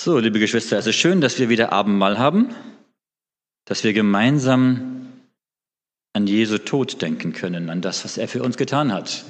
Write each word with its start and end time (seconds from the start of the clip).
So, 0.00 0.20
liebe 0.20 0.38
Geschwister, 0.38 0.78
es 0.78 0.86
ist 0.86 0.94
schön, 0.94 1.20
dass 1.20 1.40
wir 1.40 1.48
wieder 1.48 1.72
Abendmahl 1.72 2.20
haben, 2.20 2.54
dass 3.64 3.82
wir 3.82 3.92
gemeinsam 3.92 5.08
an 6.12 6.28
Jesu 6.28 6.58
Tod 6.58 7.02
denken 7.02 7.32
können, 7.32 7.68
an 7.68 7.80
das, 7.80 8.04
was 8.04 8.16
er 8.16 8.28
für 8.28 8.44
uns 8.44 8.56
getan 8.56 8.92
hat. 8.92 9.24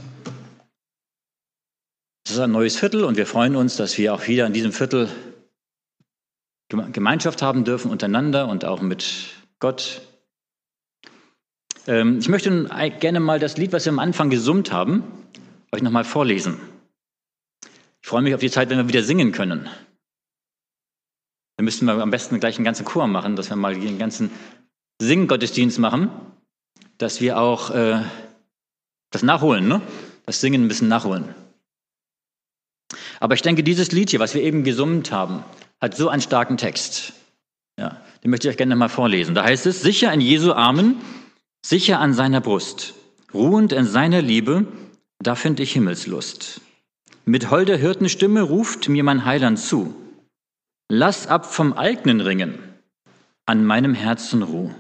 Es 2.27 2.33
ist 2.33 2.39
ein 2.39 2.51
neues 2.51 2.77
Viertel 2.77 3.04
und 3.04 3.17
wir 3.17 3.25
freuen 3.25 3.57
uns, 3.57 3.77
dass 3.77 3.96
wir 3.96 4.12
auch 4.12 4.29
wieder 4.29 4.46
in 4.46 4.53
diesem 4.53 4.73
Viertel 4.73 5.09
Gemeinschaft 6.69 7.41
haben 7.41 7.64
dürfen 7.64 7.91
untereinander 7.91 8.46
und 8.46 8.66
auch 8.66 8.82
mit 8.82 9.29
Gott. 9.61 10.03
Ähm, 11.87 12.19
ich 12.19 12.29
möchte 12.29 12.69
gerne 13.00 13.21
mal 13.21 13.39
das 13.39 13.57
Lied, 13.57 13.73
was 13.73 13.87
wir 13.87 13.93
am 13.93 13.98
Anfang 13.98 14.29
gesummt 14.29 14.71
haben, 14.71 15.03
euch 15.73 15.80
nochmal 15.80 16.05
vorlesen. 16.05 16.61
Ich 18.03 18.09
freue 18.09 18.21
mich 18.21 18.35
auf 18.35 18.41
die 18.41 18.50
Zeit, 18.50 18.69
wenn 18.69 18.77
wir 18.77 18.89
wieder 18.89 19.03
singen 19.03 19.32
können. 19.32 19.71
Dann 21.59 21.64
müssten 21.64 21.86
wir 21.86 22.01
am 22.01 22.12
besten 22.12 22.38
gleich 22.38 22.56
einen 22.56 22.64
ganzen 22.64 22.84
Chor 22.84 23.09
machen, 23.09 23.34
dass 23.34 23.51
wir 23.51 23.56
mal 23.56 23.74
den 23.74 23.98
ganzen 23.98 24.30
Singen-Gottesdienst 25.02 25.80
machen, 25.80 26.09
dass 26.98 27.20
wir 27.20 27.41
auch 27.41 27.70
äh, 27.70 28.00
das 29.10 29.24
nachholen, 29.24 29.66
ne? 29.66 29.83
das 30.24 30.41
Singen 30.41 30.64
ein 30.64 30.69
bisschen 30.69 30.86
nachholen. 30.86 31.34
Aber 33.19 33.34
ich 33.34 33.42
denke, 33.42 33.64
dieses 33.64 33.91
Lied 33.91 34.10
hier, 34.10 34.20
was 34.20 34.34
wir 34.34 34.42
eben 34.42 34.62
gesummt 34.62 35.10
haben, 35.10 35.42
hat 35.80 35.97
so 35.97 36.09
einen 36.09 36.23
starken 36.23 36.59
Text. 36.59 37.12
Ja, 37.77 38.00
den 38.22 38.30
möchte 38.30 38.47
ich 38.47 38.52
euch 38.52 38.56
gerne 38.56 38.77
mal 38.77 38.88
vorlesen. 38.88 39.34
Da 39.34 39.42
heißt 39.42 39.66
es, 39.66 39.83
sicher 39.83 40.12
in 40.12 40.20
Jesu 40.20 40.52
Armen, 40.52 41.00
sicher 41.66 41.98
an 41.98 42.14
seiner 42.14 42.41
Brust, 42.41 42.95
ruhend 43.34 43.72
in 43.72 43.84
seiner 43.84 44.22
Liebe, 44.22 44.64
da 45.19 45.34
finde 45.34 45.64
ich 45.64 45.72
Himmelslust. 45.72 46.61
Mit 47.25 47.50
holder 47.50 47.77
Hirtenstimme 47.77 48.42
ruft 48.42 48.88
mir 48.88 49.02
mein 49.02 49.25
Heiland 49.25 49.59
zu. 49.59 49.92
Lass 50.91 51.27
ab 51.27 51.45
vom 51.45 51.74
eigenen 51.74 52.23
Ringen, 52.23 52.59
an 53.45 53.65
meinem 53.65 53.92
Herzen 53.92 54.42
ruh. 54.42 54.70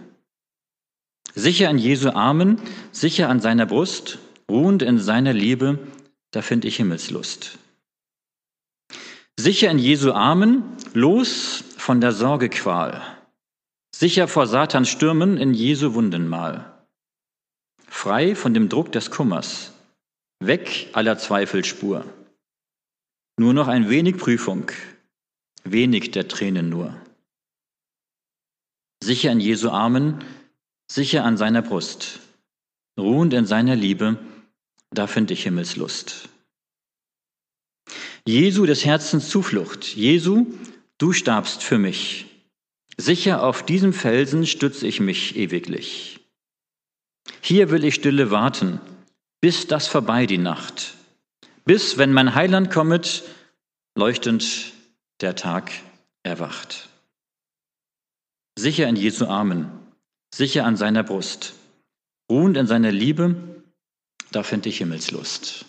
Sicher 1.34 1.68
in 1.68 1.76
Jesu 1.76 2.10
Armen, 2.10 2.58
sicher 2.92 3.28
an 3.28 3.40
seiner 3.40 3.66
Brust, 3.66 4.18
ruhend 4.50 4.82
in 4.82 4.98
seiner 4.98 5.34
Liebe, 5.34 5.78
da 6.30 6.40
find 6.40 6.64
ich 6.64 6.76
Himmelslust. 6.76 7.58
Sicher 9.38 9.70
in 9.70 9.78
Jesu 9.78 10.12
Armen, 10.12 10.62
los 10.94 11.62
von 11.76 12.00
der 12.00 12.12
Sorgequal, 12.12 13.02
sicher 13.94 14.28
vor 14.28 14.46
Satans 14.46 14.88
Stürmen 14.88 15.36
in 15.36 15.52
Jesu 15.52 15.92
Wundenmal, 15.92 16.86
frei 17.86 18.34
von 18.34 18.54
dem 18.54 18.70
Druck 18.70 18.92
des 18.92 19.10
Kummers, 19.10 19.74
weg 20.40 20.88
aller 20.94 21.18
Zweifelspur. 21.18 22.06
Nur 23.38 23.52
noch 23.52 23.68
ein 23.68 23.90
wenig 23.90 24.16
Prüfung, 24.16 24.72
wenig 25.72 26.10
der 26.10 26.28
Tränen 26.28 26.68
nur. 26.68 26.94
Sicher 29.02 29.32
in 29.32 29.40
Jesu 29.40 29.70
Armen, 29.70 30.24
sicher 30.90 31.24
an 31.24 31.36
seiner 31.36 31.62
Brust, 31.62 32.20
ruhend 32.98 33.32
in 33.32 33.46
seiner 33.46 33.76
Liebe, 33.76 34.18
da 34.90 35.06
finde 35.06 35.34
ich 35.34 35.44
Himmelslust. 35.44 36.28
Jesu 38.26 38.66
des 38.66 38.84
Herzens 38.84 39.28
Zuflucht, 39.28 39.94
Jesu, 39.94 40.46
du 40.98 41.12
starbst 41.12 41.62
für 41.62 41.78
mich. 41.78 42.26
Sicher 42.96 43.42
auf 43.42 43.64
diesem 43.64 43.92
Felsen 43.92 44.46
stütze 44.46 44.86
ich 44.86 45.00
mich 45.00 45.36
ewiglich. 45.36 46.20
Hier 47.40 47.70
will 47.70 47.84
ich 47.84 47.94
stille 47.94 48.30
warten, 48.30 48.80
bis 49.40 49.66
das 49.66 49.86
vorbei 49.86 50.26
die 50.26 50.38
Nacht, 50.38 50.94
bis, 51.64 51.96
wenn 51.96 52.12
mein 52.12 52.34
Heiland 52.34 52.70
kommet, 52.70 53.22
leuchtend 53.94 54.72
der 55.20 55.34
Tag 55.34 55.72
erwacht. 56.22 56.88
Sicher 58.58 58.88
in 58.88 58.96
Jesu 58.96 59.26
Armen, 59.26 59.70
sicher 60.34 60.64
an 60.64 60.76
seiner 60.76 61.02
Brust, 61.02 61.54
ruhend 62.30 62.56
in 62.56 62.66
seiner 62.66 62.92
Liebe, 62.92 63.62
da 64.32 64.42
finde 64.42 64.68
ich 64.68 64.78
Himmelslust. 64.78 65.64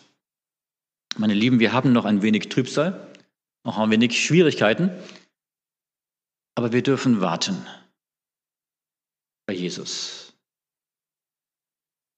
Meine 1.18 1.34
Lieben, 1.34 1.60
wir 1.60 1.74
haben 1.74 1.92
noch 1.92 2.06
ein 2.06 2.22
wenig 2.22 2.50
Trübsal, 2.50 3.08
noch 3.64 3.78
ein 3.78 3.92
wenig 3.92 4.24
Schwierigkeiten, 4.24 4.92
aber 6.56 6.72
wir 6.72 6.84
dürfen 6.84 7.22
warten 7.22 7.66
bei 9.48 9.54
Jesus 9.54 10.34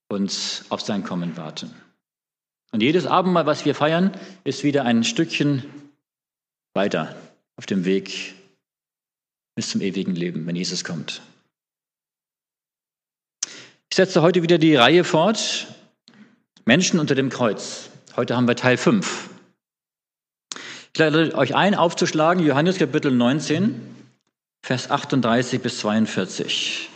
und 0.08 0.64
auf 0.68 0.80
sein 0.80 1.04
Kommen 1.04 1.36
warten. 1.36 1.74
Und 2.72 2.82
jedes 2.82 3.06
Abendmahl, 3.06 3.46
was 3.46 3.64
wir 3.64 3.74
feiern, 3.74 4.18
ist 4.44 4.64
wieder 4.64 4.84
ein 4.84 5.04
Stückchen 5.04 5.64
weiter 6.74 7.14
auf 7.56 7.66
dem 7.66 7.84
Weg 7.84 8.34
bis 9.54 9.70
zum 9.70 9.80
ewigen 9.80 10.14
Leben, 10.14 10.46
wenn 10.46 10.56
Jesus 10.56 10.84
kommt. 10.84 11.22
Ich 13.90 13.96
setze 13.96 14.22
heute 14.22 14.42
wieder 14.42 14.58
die 14.58 14.74
Reihe 14.74 15.04
fort, 15.04 15.66
Menschen 16.64 16.98
unter 16.98 17.14
dem 17.14 17.28
Kreuz. 17.28 17.90
Heute 18.16 18.36
haben 18.36 18.48
wir 18.48 18.56
Teil 18.56 18.76
5. 18.76 19.28
Ich 20.94 20.98
lade 20.98 21.34
euch 21.34 21.54
ein, 21.54 21.74
aufzuschlagen, 21.74 22.44
Johannes 22.44 22.78
Kapitel 22.78 23.10
19, 23.10 23.80
Vers 24.62 24.90
38 24.90 25.60
bis 25.60 25.78
42. 25.80 26.88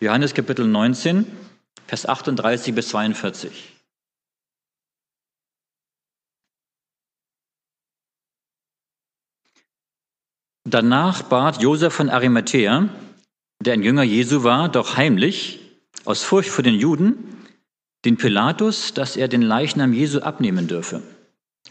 Johannes 0.00 0.34
Kapitel 0.34 0.66
19, 0.66 1.26
Vers 1.86 2.06
38 2.06 2.74
bis 2.74 2.88
42. 2.88 3.71
Danach 10.72 11.20
bat 11.24 11.60
Josef 11.60 11.92
von 11.92 12.08
Arimathea, 12.08 12.88
der 13.60 13.74
ein 13.74 13.82
Jünger 13.82 14.04
Jesu 14.04 14.42
war, 14.42 14.70
doch 14.70 14.96
heimlich, 14.96 15.60
aus 16.06 16.22
Furcht 16.22 16.48
vor 16.48 16.64
den 16.64 16.76
Juden, 16.76 17.18
den 18.06 18.16
Pilatus, 18.16 18.94
dass 18.94 19.18
er 19.18 19.28
den 19.28 19.42
Leichnam 19.42 19.92
Jesu 19.92 20.20
abnehmen 20.20 20.68
dürfe. 20.68 21.02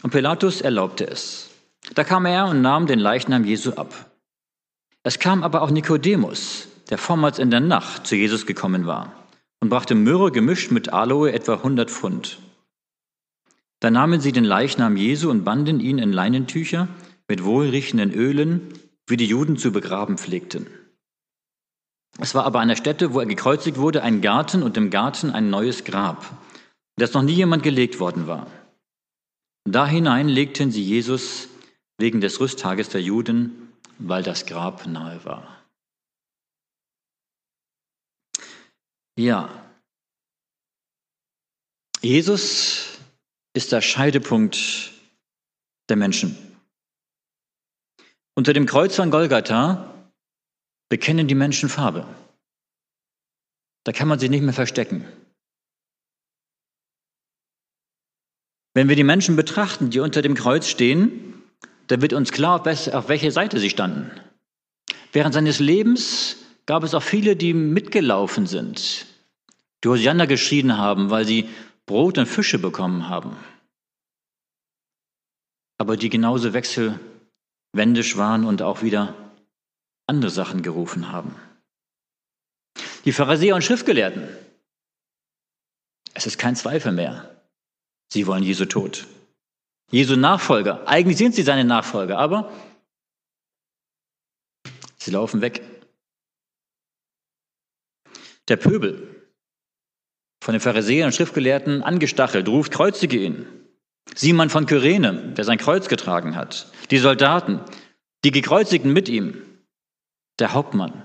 Und 0.04 0.10
Pilatus 0.10 0.60
erlaubte 0.60 1.04
es. 1.04 1.50
Da 1.96 2.04
kam 2.04 2.26
er 2.26 2.46
und 2.46 2.62
nahm 2.62 2.86
den 2.86 3.00
Leichnam 3.00 3.44
Jesu 3.44 3.72
ab. 3.72 3.92
Es 5.02 5.18
kam 5.18 5.42
aber 5.42 5.62
auch 5.62 5.72
Nikodemus, 5.72 6.68
der 6.88 6.96
vormals 6.96 7.40
in 7.40 7.50
der 7.50 7.58
Nacht 7.58 8.06
zu 8.06 8.14
Jesus 8.14 8.46
gekommen 8.46 8.86
war 8.86 9.12
und 9.58 9.68
brachte 9.68 9.96
Myrrhe 9.96 10.30
gemischt 10.30 10.70
mit 10.70 10.92
Aloe 10.92 11.32
etwa 11.32 11.54
100 11.54 11.90
Pfund. 11.90 12.38
Da 13.80 13.90
nahmen 13.90 14.20
sie 14.20 14.30
den 14.30 14.44
Leichnam 14.44 14.96
Jesu 14.96 15.28
und 15.28 15.42
banden 15.42 15.80
ihn 15.80 15.98
in 15.98 16.12
Leinentücher 16.12 16.86
mit 17.26 17.42
wohlriechenden 17.42 18.12
Ölen, 18.12 18.60
wie 19.06 19.16
die 19.16 19.26
Juden 19.26 19.56
zu 19.56 19.72
begraben 19.72 20.18
pflegten. 20.18 20.66
Es 22.18 22.34
war 22.34 22.44
aber 22.44 22.60
an 22.60 22.68
der 22.68 22.76
Stätte, 22.76 23.14
wo 23.14 23.20
er 23.20 23.26
gekreuzigt 23.26 23.78
wurde, 23.78 24.02
ein 24.02 24.20
Garten 24.20 24.62
und 24.62 24.76
im 24.76 24.90
Garten 24.90 25.30
ein 25.30 25.50
neues 25.50 25.84
Grab, 25.84 26.30
das 26.96 27.14
noch 27.14 27.22
nie 27.22 27.32
jemand 27.32 27.62
gelegt 27.62 28.00
worden 28.00 28.26
war. 28.26 28.46
Da 29.64 29.86
hinein 29.86 30.28
legten 30.28 30.70
sie 30.70 30.82
Jesus 30.82 31.48
wegen 31.98 32.20
des 32.20 32.40
Rüsttages 32.40 32.88
der 32.90 33.00
Juden, 33.00 33.72
weil 33.98 34.22
das 34.22 34.44
Grab 34.46 34.86
nahe 34.86 35.24
war. 35.24 35.62
Ja, 39.16 39.48
Jesus 42.00 42.98
ist 43.54 43.70
der 43.70 43.80
Scheidepunkt 43.80 44.92
der 45.88 45.96
Menschen. 45.96 46.51
Unter 48.34 48.52
dem 48.52 48.66
Kreuz 48.66 48.96
von 48.96 49.10
Golgatha 49.10 49.92
bekennen 50.88 51.28
die 51.28 51.34
Menschen 51.34 51.68
Farbe. 51.68 52.06
Da 53.84 53.92
kann 53.92 54.08
man 54.08 54.18
sich 54.18 54.30
nicht 54.30 54.42
mehr 54.42 54.52
verstecken. 54.52 55.04
Wenn 58.74 58.88
wir 58.88 58.96
die 58.96 59.04
Menschen 59.04 59.36
betrachten, 59.36 59.90
die 59.90 60.00
unter 60.00 60.22
dem 60.22 60.34
Kreuz 60.34 60.66
stehen, 60.66 61.42
da 61.88 62.00
wird 62.00 62.14
uns 62.14 62.32
klar, 62.32 62.66
auf 62.66 63.08
welche 63.08 63.30
Seite 63.30 63.58
sie 63.58 63.68
standen. 63.68 64.10
Während 65.12 65.34
seines 65.34 65.58
Lebens 65.58 66.36
gab 66.64 66.84
es 66.84 66.94
auch 66.94 67.02
viele, 67.02 67.36
die 67.36 67.52
mitgelaufen 67.52 68.46
sind, 68.46 69.06
die 69.84 69.88
Hosianna 69.88 70.24
geschrien 70.24 70.78
haben, 70.78 71.10
weil 71.10 71.26
sie 71.26 71.50
Brot 71.84 72.16
und 72.16 72.26
Fische 72.26 72.58
bekommen 72.58 73.10
haben. 73.10 73.36
Aber 75.76 75.98
die 75.98 76.08
genauso 76.08 76.54
wechselwendisch 77.72 78.16
waren 78.16 78.44
und 78.44 78.62
auch 78.62 78.82
wieder 78.82 79.14
andere 80.06 80.30
Sachen 80.30 80.62
gerufen 80.62 81.10
haben. 81.10 81.34
Die 83.04 83.12
Pharisäer 83.12 83.54
und 83.54 83.62
Schriftgelehrten. 83.62 84.28
Es 86.14 86.26
ist 86.26 86.38
kein 86.38 86.56
Zweifel 86.56 86.92
mehr. 86.92 87.42
Sie 88.12 88.26
wollen 88.26 88.44
Jesu 88.44 88.66
Tod. 88.66 89.06
Jesu 89.90 90.16
Nachfolger. 90.16 90.86
Eigentlich 90.86 91.16
sind 91.16 91.34
sie 91.34 91.42
seine 91.42 91.64
Nachfolger, 91.64 92.18
aber 92.18 92.52
sie 94.98 95.10
laufen 95.10 95.40
weg. 95.40 95.62
Der 98.48 98.56
Pöbel, 98.56 99.30
von 100.42 100.52
den 100.52 100.60
Pharisäern 100.60 101.06
und 101.06 101.14
Schriftgelehrten 101.14 101.82
angestachelt, 101.82 102.48
ruft, 102.48 102.72
kreuzige 102.72 103.18
ihn. 103.18 103.61
Simon 104.14 104.50
von 104.50 104.66
Kyrene, 104.66 105.32
der 105.34 105.44
sein 105.44 105.58
Kreuz 105.58 105.88
getragen 105.88 106.36
hat, 106.36 106.70
die 106.90 106.98
Soldaten, 106.98 107.60
die 108.24 108.30
Gekreuzigten 108.30 108.92
mit 108.92 109.08
ihm, 109.08 109.42
der 110.38 110.52
Hauptmann. 110.52 111.02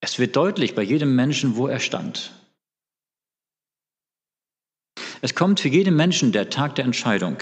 Es 0.00 0.18
wird 0.18 0.36
deutlich 0.36 0.74
bei 0.74 0.82
jedem 0.82 1.14
Menschen, 1.16 1.56
wo 1.56 1.66
er 1.66 1.80
stand. 1.80 2.32
Es 5.20 5.34
kommt 5.34 5.60
für 5.60 5.68
jeden 5.68 5.96
Menschen 5.96 6.32
der 6.32 6.48
Tag 6.48 6.76
der 6.76 6.84
Entscheidung, 6.84 7.38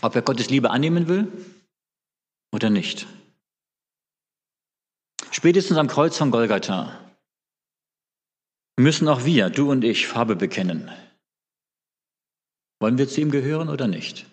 ob 0.00 0.14
er 0.16 0.22
Gottes 0.22 0.50
Liebe 0.50 0.70
annehmen 0.70 1.08
will 1.08 1.30
oder 2.52 2.68
nicht. 2.68 3.06
Spätestens 5.30 5.76
am 5.76 5.88
Kreuz 5.88 6.16
von 6.18 6.30
Golgatha 6.30 7.00
müssen 8.76 9.08
auch 9.08 9.24
wir, 9.24 9.50
du 9.50 9.70
und 9.70 9.84
ich, 9.84 10.06
Farbe 10.06 10.36
bekennen. 10.36 10.90
Wollen 12.84 12.98
wir 12.98 13.08
zu 13.08 13.22
ihm 13.22 13.30
gehören 13.30 13.70
oder 13.70 13.88
nicht? 13.88 14.26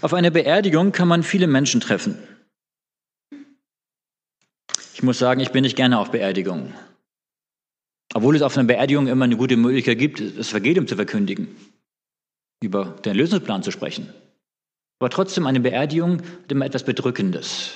Auf 0.00 0.14
einer 0.14 0.30
Beerdigung 0.30 0.92
kann 0.92 1.08
man 1.08 1.24
viele 1.24 1.48
Menschen 1.48 1.80
treffen. 1.80 2.16
Ich 4.94 5.02
muss 5.02 5.18
sagen, 5.18 5.40
ich 5.40 5.50
bin 5.50 5.62
nicht 5.62 5.74
gerne 5.74 5.98
auf 5.98 6.12
Beerdigungen. 6.12 6.72
Obwohl 8.14 8.36
es 8.36 8.42
auf 8.42 8.56
einer 8.56 8.68
Beerdigung 8.68 9.08
immer 9.08 9.24
eine 9.24 9.36
gute 9.36 9.56
Möglichkeit 9.56 9.98
gibt, 9.98 10.20
das 10.38 10.50
Vergehen 10.50 10.86
zu 10.86 10.94
verkündigen, 10.94 11.48
über 12.62 12.84
den 13.04 13.16
Lösungsplan 13.16 13.64
zu 13.64 13.72
sprechen. 13.72 14.14
Aber 15.00 15.10
trotzdem, 15.10 15.48
eine 15.48 15.58
Beerdigung 15.58 16.22
hat 16.22 16.52
immer 16.52 16.66
etwas 16.66 16.84
Bedrückendes. 16.84 17.72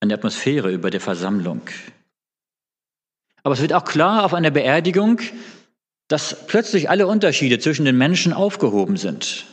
Eine 0.00 0.12
Atmosphäre 0.12 0.70
über 0.70 0.90
der 0.90 1.00
Versammlung. 1.00 1.62
Aber 3.42 3.54
es 3.54 3.60
wird 3.60 3.72
auch 3.72 3.84
klar 3.84 4.24
auf 4.24 4.34
einer 4.34 4.50
Beerdigung, 4.50 5.20
dass 6.08 6.46
plötzlich 6.46 6.90
alle 6.90 7.06
Unterschiede 7.06 7.58
zwischen 7.58 7.84
den 7.84 7.96
Menschen 7.96 8.32
aufgehoben 8.32 8.96
sind. 8.96 9.46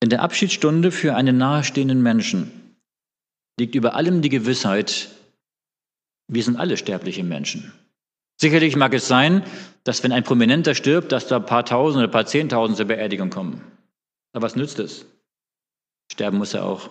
In 0.00 0.10
der 0.10 0.22
Abschiedsstunde 0.22 0.90
für 0.90 1.14
einen 1.14 1.38
nahestehenden 1.38 2.02
Menschen 2.02 2.76
liegt 3.58 3.74
über 3.74 3.94
allem 3.94 4.20
die 4.20 4.28
Gewissheit, 4.28 5.08
wir 6.28 6.42
sind 6.42 6.56
alle 6.56 6.76
sterbliche 6.76 7.24
Menschen. 7.24 7.72
Sicherlich 8.40 8.76
mag 8.76 8.92
es 8.94 9.06
sein, 9.06 9.44
dass 9.84 10.02
wenn 10.02 10.12
ein 10.12 10.24
Prominenter 10.24 10.74
stirbt, 10.74 11.12
dass 11.12 11.28
da 11.28 11.36
ein 11.36 11.46
paar 11.46 11.64
Tausend 11.64 11.98
oder 11.98 12.08
ein 12.08 12.12
paar 12.12 12.26
Zehntausend 12.26 12.76
zur 12.76 12.86
Beerdigung 12.86 13.30
kommen. 13.30 13.62
Aber 14.32 14.44
was 14.44 14.56
nützt 14.56 14.78
es? 14.78 15.06
Sterben 16.10 16.38
muss 16.38 16.54
er 16.54 16.64
auch. 16.64 16.90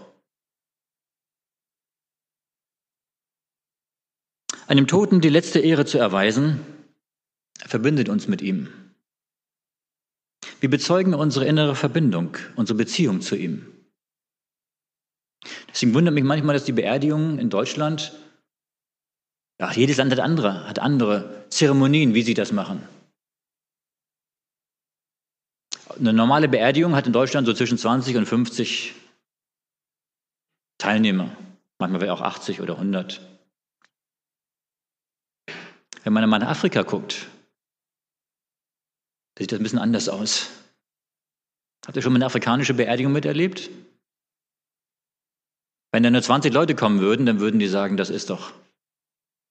Einem 4.67 4.87
Toten 4.87 5.19
die 5.19 5.29
letzte 5.29 5.59
Ehre 5.59 5.85
zu 5.85 5.97
erweisen, 5.97 6.59
verbindet 7.65 8.09
uns 8.09 8.27
mit 8.27 8.41
ihm. 8.41 8.69
Wir 10.59 10.69
bezeugen 10.69 11.13
unsere 11.13 11.45
innere 11.45 11.75
Verbindung, 11.75 12.37
unsere 12.55 12.77
Beziehung 12.77 13.21
zu 13.21 13.35
ihm. 13.35 13.67
Deswegen 15.69 15.93
wundert 15.93 16.13
mich 16.13 16.23
manchmal, 16.23 16.53
dass 16.53 16.63
die 16.63 16.71
Beerdigungen 16.71 17.39
in 17.39 17.49
Deutschland, 17.49 18.13
ja, 19.59 19.71
jedes 19.73 19.97
Land 19.97 20.13
hat 20.13 20.19
andere, 20.19 20.67
hat 20.67 20.79
andere 20.79 21.45
Zeremonien, 21.49 22.13
wie 22.13 22.21
sie 22.21 22.33
das 22.33 22.53
machen. 22.53 22.87
Eine 25.89 26.13
normale 26.13 26.47
Beerdigung 26.47 26.95
hat 26.95 27.07
in 27.07 27.13
Deutschland 27.13 27.45
so 27.45 27.53
zwischen 27.53 27.77
20 27.77 28.15
und 28.15 28.25
50 28.25 28.95
Teilnehmer, 30.77 31.35
manchmal 31.77 32.09
auch 32.09 32.21
80 32.21 32.61
oder 32.61 32.75
100. 32.75 33.32
Wenn 36.03 36.13
man 36.13 36.29
mal 36.29 36.39
nach 36.39 36.49
Afrika 36.49 36.83
guckt, 36.83 37.27
da 39.35 39.41
sieht 39.41 39.51
das 39.51 39.59
ein 39.59 39.63
bisschen 39.63 39.79
anders 39.79 40.09
aus. 40.09 40.49
Habt 41.85 41.95
ihr 41.95 42.01
schon 42.01 42.13
mal 42.13 42.17
eine 42.17 42.25
afrikanische 42.25 42.73
Beerdigung 42.73 43.11
miterlebt? 43.11 43.69
Wenn 45.91 46.03
da 46.03 46.09
nur 46.09 46.21
20 46.21 46.53
Leute 46.53 46.75
kommen 46.75 46.99
würden, 46.99 47.25
dann 47.25 47.39
würden 47.39 47.59
die 47.59 47.67
sagen, 47.67 47.97
das 47.97 48.09
ist 48.09 48.29
doch, 48.29 48.53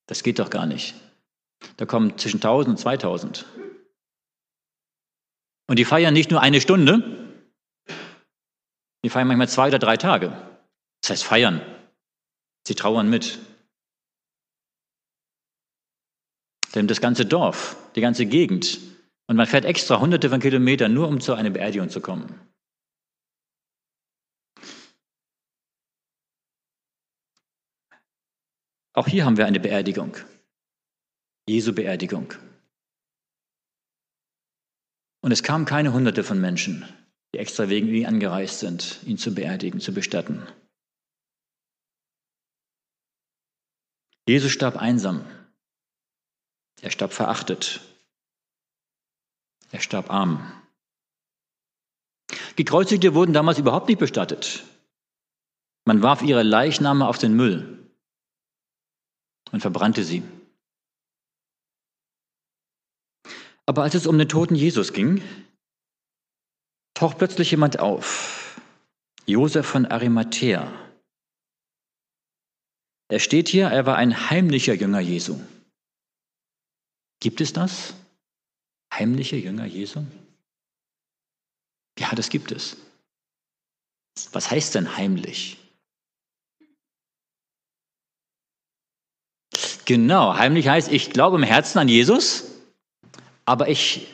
das 0.06 0.22
geht 0.22 0.38
doch 0.38 0.50
gar 0.50 0.66
nicht. 0.66 0.94
Da 1.76 1.86
kommen 1.86 2.18
zwischen 2.18 2.38
1000 2.38 2.76
und 2.76 2.78
2000. 2.78 3.46
Und 5.68 5.78
die 5.78 5.84
feiern 5.84 6.12
nicht 6.12 6.30
nur 6.30 6.40
eine 6.40 6.60
Stunde, 6.60 7.38
die 9.04 9.10
feiern 9.10 9.28
manchmal 9.28 9.48
zwei 9.48 9.68
oder 9.68 9.78
drei 9.78 9.96
Tage. 9.96 10.32
Das 11.00 11.10
heißt 11.10 11.24
feiern. 11.24 11.60
Sie 12.66 12.74
trauern 12.74 13.08
mit. 13.08 13.38
Denn 16.74 16.86
das 16.86 17.00
ganze 17.00 17.26
Dorf, 17.26 17.76
die 17.94 18.00
ganze 18.00 18.26
Gegend 18.26 18.78
und 19.26 19.36
man 19.36 19.46
fährt 19.46 19.64
extra 19.64 20.00
hunderte 20.00 20.30
von 20.30 20.40
Kilometern, 20.40 20.92
nur 20.92 21.08
um 21.08 21.20
zu 21.20 21.34
einer 21.34 21.50
Beerdigung 21.50 21.88
zu 21.88 22.00
kommen. 22.00 22.38
Auch 28.94 29.08
hier 29.08 29.24
haben 29.24 29.38
wir 29.38 29.46
eine 29.46 29.60
Beerdigung. 29.60 30.16
Jesu 31.48 31.74
Beerdigung. 31.74 32.34
Und 35.22 35.32
es 35.32 35.42
kamen 35.42 35.64
keine 35.64 35.92
hunderte 35.92 36.24
von 36.24 36.40
Menschen, 36.40 36.84
die 37.34 37.38
extra 37.38 37.68
wegen 37.68 37.88
ihn 37.88 38.06
angereist 38.06 38.60
sind, 38.60 39.00
ihn 39.06 39.16
zu 39.16 39.34
beerdigen, 39.34 39.80
zu 39.80 39.94
bestatten. 39.94 40.46
Jesus 44.28 44.52
starb 44.52 44.76
einsam. 44.76 45.24
Er 46.82 46.90
starb 46.90 47.12
verachtet. 47.12 47.80
Er 49.70 49.80
starb 49.80 50.10
arm. 50.10 50.52
Gekreuzigte 52.56 53.14
wurden 53.14 53.32
damals 53.32 53.58
überhaupt 53.58 53.88
nicht 53.88 53.98
bestattet. 53.98 54.64
Man 55.84 56.02
warf 56.02 56.22
ihre 56.22 56.42
Leichname 56.42 57.06
auf 57.06 57.18
den 57.18 57.34
Müll 57.34 57.90
und 59.52 59.60
verbrannte 59.60 60.02
sie. 60.04 60.22
Aber 63.64 63.84
als 63.84 63.94
es 63.94 64.06
um 64.06 64.18
den 64.18 64.28
toten 64.28 64.56
Jesus 64.56 64.92
ging, 64.92 65.22
taucht 66.94 67.18
plötzlich 67.18 67.52
jemand 67.52 67.78
auf. 67.78 68.60
Josef 69.24 69.66
von 69.66 69.86
Arimathea. 69.86 70.70
Er 73.08 73.20
steht 73.20 73.48
hier, 73.48 73.68
er 73.68 73.86
war 73.86 73.96
ein 73.96 74.30
heimlicher 74.30 74.74
Jünger 74.74 75.00
Jesu. 75.00 75.40
Gibt 77.22 77.40
es 77.40 77.52
das? 77.52 77.94
heimliche 78.92 79.36
Jünger 79.36 79.64
Jesu? 79.64 80.04
Ja, 81.96 82.10
das 82.16 82.28
gibt 82.30 82.50
es. 82.50 82.76
Was 84.32 84.50
heißt 84.50 84.74
denn 84.74 84.96
heimlich? 84.96 85.56
Genau, 89.84 90.34
heimlich 90.36 90.66
heißt, 90.66 90.90
ich 90.90 91.10
glaube 91.10 91.36
im 91.36 91.44
Herzen 91.44 91.78
an 91.78 91.88
Jesus, 91.88 92.44
aber 93.44 93.68
ich, 93.68 94.08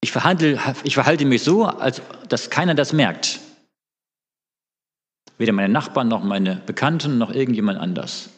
ich, 0.00 0.10
verhandle, 0.10 0.60
ich 0.82 0.94
verhalte 0.94 1.24
mich 1.26 1.44
so, 1.44 1.66
als 1.66 2.02
dass 2.28 2.50
keiner 2.50 2.74
das 2.74 2.92
merkt. 2.92 3.38
Weder 5.38 5.52
meine 5.52 5.72
Nachbarn 5.72 6.08
noch 6.08 6.24
meine 6.24 6.56
Bekannten 6.56 7.16
noch 7.16 7.30
irgendjemand 7.30 7.78
anders. 7.78 8.30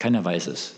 Keiner 0.00 0.24
weiß 0.24 0.48
es. 0.48 0.74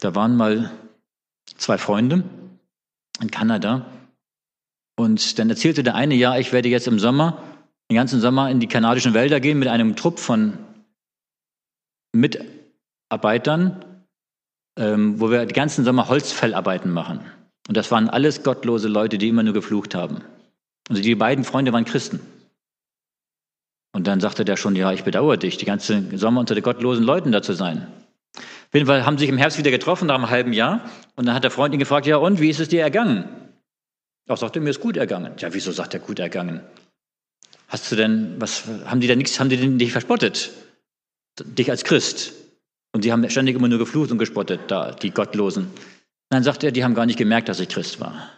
Da 0.00 0.14
waren 0.14 0.36
mal 0.36 0.70
zwei 1.56 1.78
Freunde 1.78 2.24
in 3.20 3.30
Kanada 3.30 3.86
und 4.98 5.38
dann 5.38 5.50
erzählte 5.50 5.82
der 5.82 5.94
eine, 5.94 6.14
ja, 6.14 6.36
ich 6.38 6.52
werde 6.52 6.68
jetzt 6.68 6.88
im 6.88 6.98
Sommer, 6.98 7.42
den 7.90 7.96
ganzen 7.96 8.20
Sommer 8.20 8.50
in 8.50 8.60
die 8.60 8.66
kanadischen 8.66 9.14
Wälder 9.14 9.40
gehen 9.40 9.58
mit 9.58 9.68
einem 9.68 9.94
Trupp 9.94 10.18
von 10.18 10.58
Mitarbeitern, 12.12 13.84
ähm, 14.78 15.20
wo 15.20 15.30
wir 15.30 15.46
die 15.46 15.54
ganzen 15.54 15.84
Sommer 15.84 16.08
Holzfellarbeiten 16.08 16.90
machen. 16.90 17.20
Und 17.68 17.76
das 17.76 17.90
waren 17.90 18.08
alles 18.08 18.42
gottlose 18.42 18.88
Leute, 18.88 19.18
die 19.18 19.28
immer 19.28 19.42
nur 19.42 19.54
geflucht 19.54 19.94
haben. 19.94 20.22
Also 20.88 21.02
die 21.02 21.14
beiden 21.14 21.44
Freunde 21.44 21.72
waren 21.72 21.84
Christen. 21.84 22.20
Und 23.92 24.06
dann 24.06 24.20
sagte 24.20 24.44
der 24.44 24.56
schon, 24.56 24.76
ja, 24.76 24.92
ich 24.92 25.04
bedauere 25.04 25.36
dich, 25.36 25.56
die 25.56 25.64
ganze 25.64 26.16
Sommer 26.16 26.40
unter 26.40 26.54
den 26.54 26.62
gottlosen 26.62 27.04
Leuten 27.04 27.32
da 27.32 27.42
zu 27.42 27.54
sein. 27.54 27.86
Auf 28.68 28.74
jeden 28.74 28.86
Fall 28.86 29.06
haben 29.06 29.16
sie 29.16 29.22
sich 29.22 29.30
im 29.30 29.38
Herbst 29.38 29.58
wieder 29.58 29.70
getroffen, 29.70 30.08
nach 30.08 30.16
einem 30.16 30.30
halben 30.30 30.52
Jahr. 30.52 30.88
Und 31.14 31.26
dann 31.26 31.34
hat 31.34 31.44
der 31.44 31.50
Freund 31.50 31.72
ihn 31.72 31.80
gefragt, 31.80 32.06
ja 32.06 32.16
und, 32.16 32.40
wie 32.40 32.50
ist 32.50 32.60
es 32.60 32.68
dir 32.68 32.82
ergangen? 32.82 33.28
Auch 34.28 34.36
sagte, 34.36 34.60
mir 34.60 34.70
ist 34.70 34.80
gut 34.80 34.96
ergangen. 34.96 35.34
Ja, 35.38 35.54
wieso 35.54 35.70
sagt 35.70 35.94
er 35.94 36.00
gut 36.00 36.18
ergangen? 36.18 36.60
Hast 37.68 37.90
du 37.90 37.96
denn, 37.96 38.40
was, 38.40 38.64
haben 38.84 39.00
die 39.00 39.06
denn 39.06 39.18
nichts, 39.18 39.38
haben 39.38 39.48
die 39.48 39.56
denn 39.56 39.78
dich 39.78 39.92
verspottet? 39.92 40.50
Dich 41.38 41.70
als 41.70 41.84
Christ? 41.84 42.32
Und 42.92 43.04
die 43.04 43.12
haben 43.12 43.28
ständig 43.30 43.54
immer 43.54 43.68
nur 43.68 43.78
geflucht 43.78 44.10
und 44.10 44.18
gespottet, 44.18 44.62
da, 44.68 44.92
die 44.92 45.10
Gottlosen. 45.10 45.70
Dann 46.30 46.42
sagt 46.42 46.64
er, 46.64 46.72
die 46.72 46.82
haben 46.82 46.94
gar 46.94 47.06
nicht 47.06 47.18
gemerkt, 47.18 47.48
dass 47.48 47.60
ich 47.60 47.68
Christ 47.68 48.00
war. 48.00 48.30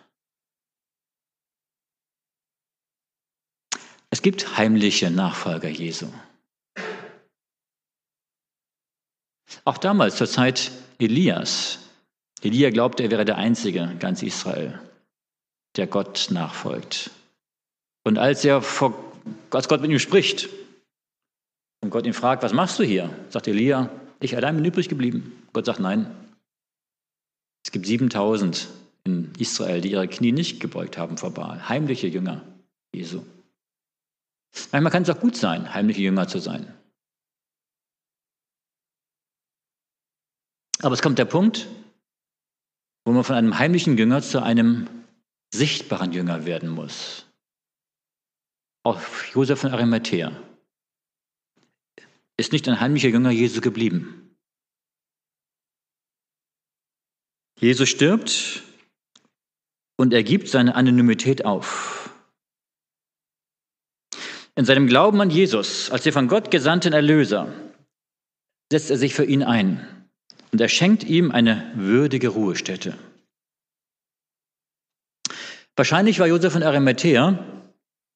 Es 4.10 4.22
gibt 4.22 4.58
heimliche 4.58 5.10
Nachfolger 5.10 5.68
Jesu. 5.68 6.06
Auch 9.64 9.78
damals 9.78 10.16
zur 10.16 10.28
Zeit 10.28 10.70
Elias. 10.98 11.78
Elia 12.42 12.70
glaubte, 12.70 13.02
er 13.02 13.10
wäre 13.10 13.24
der 13.24 13.36
Einzige 13.36 13.80
in 13.80 13.98
ganz 13.98 14.22
Israel, 14.22 14.78
der 15.76 15.86
Gott 15.86 16.28
nachfolgt. 16.30 17.10
Und 18.04 18.18
als 18.18 18.44
er 18.44 18.62
vor, 18.62 18.94
als 19.50 19.68
Gott 19.68 19.80
mit 19.80 19.90
ihm 19.90 19.98
spricht 19.98 20.48
und 21.80 21.90
Gott 21.90 22.06
ihn 22.06 22.12
fragt, 22.12 22.42
was 22.42 22.52
machst 22.52 22.78
du 22.78 22.84
hier? 22.84 23.10
Sagt 23.30 23.48
Elia, 23.48 23.90
ich 24.20 24.36
allein 24.36 24.56
bin 24.56 24.64
übrig 24.64 24.88
geblieben. 24.88 25.42
Gott 25.52 25.66
sagt, 25.66 25.80
nein. 25.80 26.14
Es 27.64 27.72
gibt 27.72 27.86
7000 27.86 28.68
in 29.04 29.32
Israel, 29.38 29.80
die 29.80 29.92
ihre 29.92 30.08
Knie 30.08 30.32
nicht 30.32 30.60
gebeugt 30.60 30.96
haben 30.96 31.16
vor 31.16 31.32
Baal. 31.32 31.68
Heimliche 31.68 32.06
Jünger 32.06 32.42
Jesu. 32.94 33.22
Manchmal 34.72 34.92
kann 34.92 35.02
es 35.02 35.10
auch 35.10 35.20
gut 35.20 35.36
sein, 35.36 35.74
heimliche 35.74 36.02
Jünger 36.02 36.26
zu 36.28 36.38
sein. 36.38 36.72
Aber 40.82 40.94
es 40.94 41.02
kommt 41.02 41.18
der 41.18 41.24
Punkt, 41.24 41.66
wo 43.04 43.12
man 43.12 43.24
von 43.24 43.36
einem 43.36 43.58
heimlichen 43.58 43.96
Jünger 43.98 44.22
zu 44.22 44.42
einem 44.42 44.88
sichtbaren 45.52 46.12
Jünger 46.12 46.44
werden 46.44 46.68
muss. 46.68 47.26
Auch 48.84 49.00
Josef 49.34 49.60
von 49.60 49.72
Arimathea 49.72 50.32
ist 52.36 52.52
nicht 52.52 52.68
ein 52.68 52.80
heimlicher 52.80 53.08
Jünger 53.08 53.30
Jesu 53.30 53.60
geblieben. 53.60 54.36
Jesus 57.58 57.88
stirbt 57.88 58.62
und 59.96 60.14
er 60.14 60.22
gibt 60.22 60.48
seine 60.48 60.76
Anonymität 60.76 61.44
auf. 61.44 62.10
In 64.54 64.64
seinem 64.64 64.86
Glauben 64.86 65.20
an 65.20 65.30
Jesus 65.30 65.90
als 65.90 66.04
den 66.04 66.12
von 66.12 66.28
Gott 66.28 66.50
gesandten 66.50 66.92
Erlöser 66.92 67.52
setzt 68.70 68.90
er 68.90 68.98
sich 68.98 69.14
für 69.14 69.24
ihn 69.24 69.42
ein 69.42 69.97
und 70.52 70.60
er 70.60 70.68
schenkt 70.68 71.04
ihm 71.04 71.30
eine 71.30 71.70
würdige 71.74 72.28
Ruhestätte. 72.28 72.96
Wahrscheinlich 75.76 76.18
war 76.18 76.26
Josef 76.26 76.52
von 76.52 76.62
Arimathea, 76.62 77.38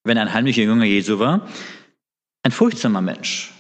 wenn 0.05 0.17
er 0.17 0.25
ein 0.25 0.33
heimlicher 0.33 0.63
Jünger 0.63 0.85
Jesu 0.85 1.19
war, 1.19 1.49
ein 2.43 2.51
furchtsamer 2.51 3.01
Mensch. 3.01 3.53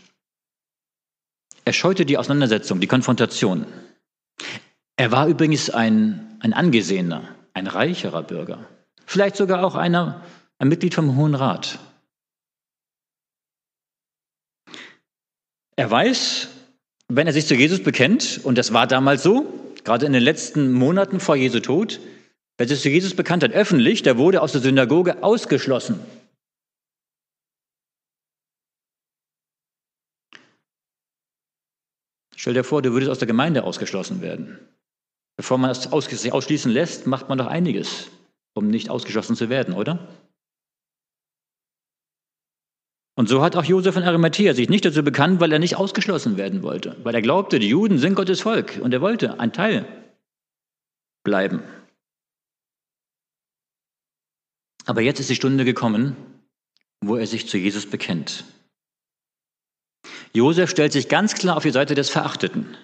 Er 1.64 1.72
scheute 1.72 2.04
die 2.04 2.18
Auseinandersetzung, 2.18 2.80
die 2.80 2.88
Konfrontation. 2.88 3.66
Er 4.96 5.12
war 5.12 5.28
übrigens 5.28 5.70
ein, 5.70 6.36
ein 6.40 6.52
angesehener, 6.52 7.36
ein 7.54 7.68
reicherer 7.68 8.24
Bürger, 8.24 8.66
vielleicht 9.06 9.36
sogar 9.36 9.64
auch 9.64 9.76
einer, 9.76 10.24
ein 10.58 10.68
Mitglied 10.68 10.94
vom 10.94 11.16
Hohen 11.16 11.34
Rat. 11.34 11.78
Er 15.76 15.90
weiß, 15.90 16.48
wenn 17.16 17.26
er 17.26 17.32
sich 17.32 17.46
zu 17.46 17.54
Jesus 17.54 17.82
bekennt, 17.82 18.40
und 18.42 18.56
das 18.56 18.72
war 18.72 18.86
damals 18.86 19.22
so, 19.22 19.46
gerade 19.84 20.06
in 20.06 20.12
den 20.12 20.22
letzten 20.22 20.72
Monaten 20.72 21.20
vor 21.20 21.36
Jesu 21.36 21.60
Tod, 21.60 22.00
wer 22.56 22.66
sich 22.66 22.80
zu 22.80 22.88
Jesus 22.88 23.14
bekannt 23.14 23.42
hat, 23.42 23.52
öffentlich, 23.52 24.02
der 24.02 24.16
wurde 24.16 24.40
aus 24.40 24.52
der 24.52 24.62
Synagoge 24.62 25.22
ausgeschlossen. 25.22 26.00
Stell 32.34 32.54
dir 32.54 32.64
vor, 32.64 32.82
du 32.82 32.92
würdest 32.92 33.10
aus 33.10 33.18
der 33.18 33.28
Gemeinde 33.28 33.62
ausgeschlossen 33.62 34.20
werden. 34.20 34.58
Bevor 35.36 35.58
man 35.58 35.74
sich 35.74 36.32
ausschließen 36.32 36.72
lässt, 36.72 37.06
macht 37.06 37.28
man 37.28 37.38
doch 37.38 37.46
einiges, 37.46 38.08
um 38.54 38.68
nicht 38.68 38.90
ausgeschlossen 38.90 39.36
zu 39.36 39.48
werden, 39.48 39.74
oder? 39.74 40.08
Und 43.14 43.28
so 43.28 43.42
hat 43.42 43.56
auch 43.56 43.64
Josef 43.64 43.94
von 43.94 44.04
Arimathea 44.04 44.54
sich 44.54 44.68
nicht 44.68 44.84
dazu 44.84 45.02
bekannt, 45.02 45.40
weil 45.40 45.52
er 45.52 45.58
nicht 45.58 45.76
ausgeschlossen 45.76 46.36
werden 46.38 46.62
wollte, 46.62 46.96
weil 47.02 47.14
er 47.14 47.22
glaubte, 47.22 47.58
die 47.58 47.68
Juden 47.68 47.98
sind 47.98 48.14
Gottes 48.14 48.40
Volk 48.40 48.80
und 48.82 48.92
er 48.94 49.02
wollte 49.02 49.38
ein 49.38 49.52
Teil 49.52 49.86
bleiben. 51.22 51.62
Aber 54.86 55.02
jetzt 55.02 55.20
ist 55.20 55.30
die 55.30 55.36
Stunde 55.36 55.64
gekommen, 55.64 56.16
wo 57.00 57.16
er 57.16 57.26
sich 57.26 57.48
zu 57.48 57.58
Jesus 57.58 57.88
bekennt. 57.88 58.44
Josef 60.32 60.70
stellt 60.70 60.92
sich 60.92 61.08
ganz 61.08 61.34
klar 61.34 61.56
auf 61.58 61.62
die 61.62 61.70
Seite 61.70 61.94
des 61.94 62.08
Verachteten, 62.08 62.76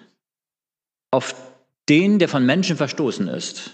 auf 1.11 1.35
den, 1.89 2.19
der 2.19 2.29
von 2.29 2.45
Menschen 2.45 2.77
verstoßen 2.77 3.27
ist. 3.27 3.71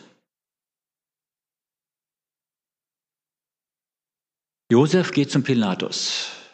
Josef 4.71 5.11
geht 5.11 5.29
zum 5.29 5.43
Pilatus 5.43 6.44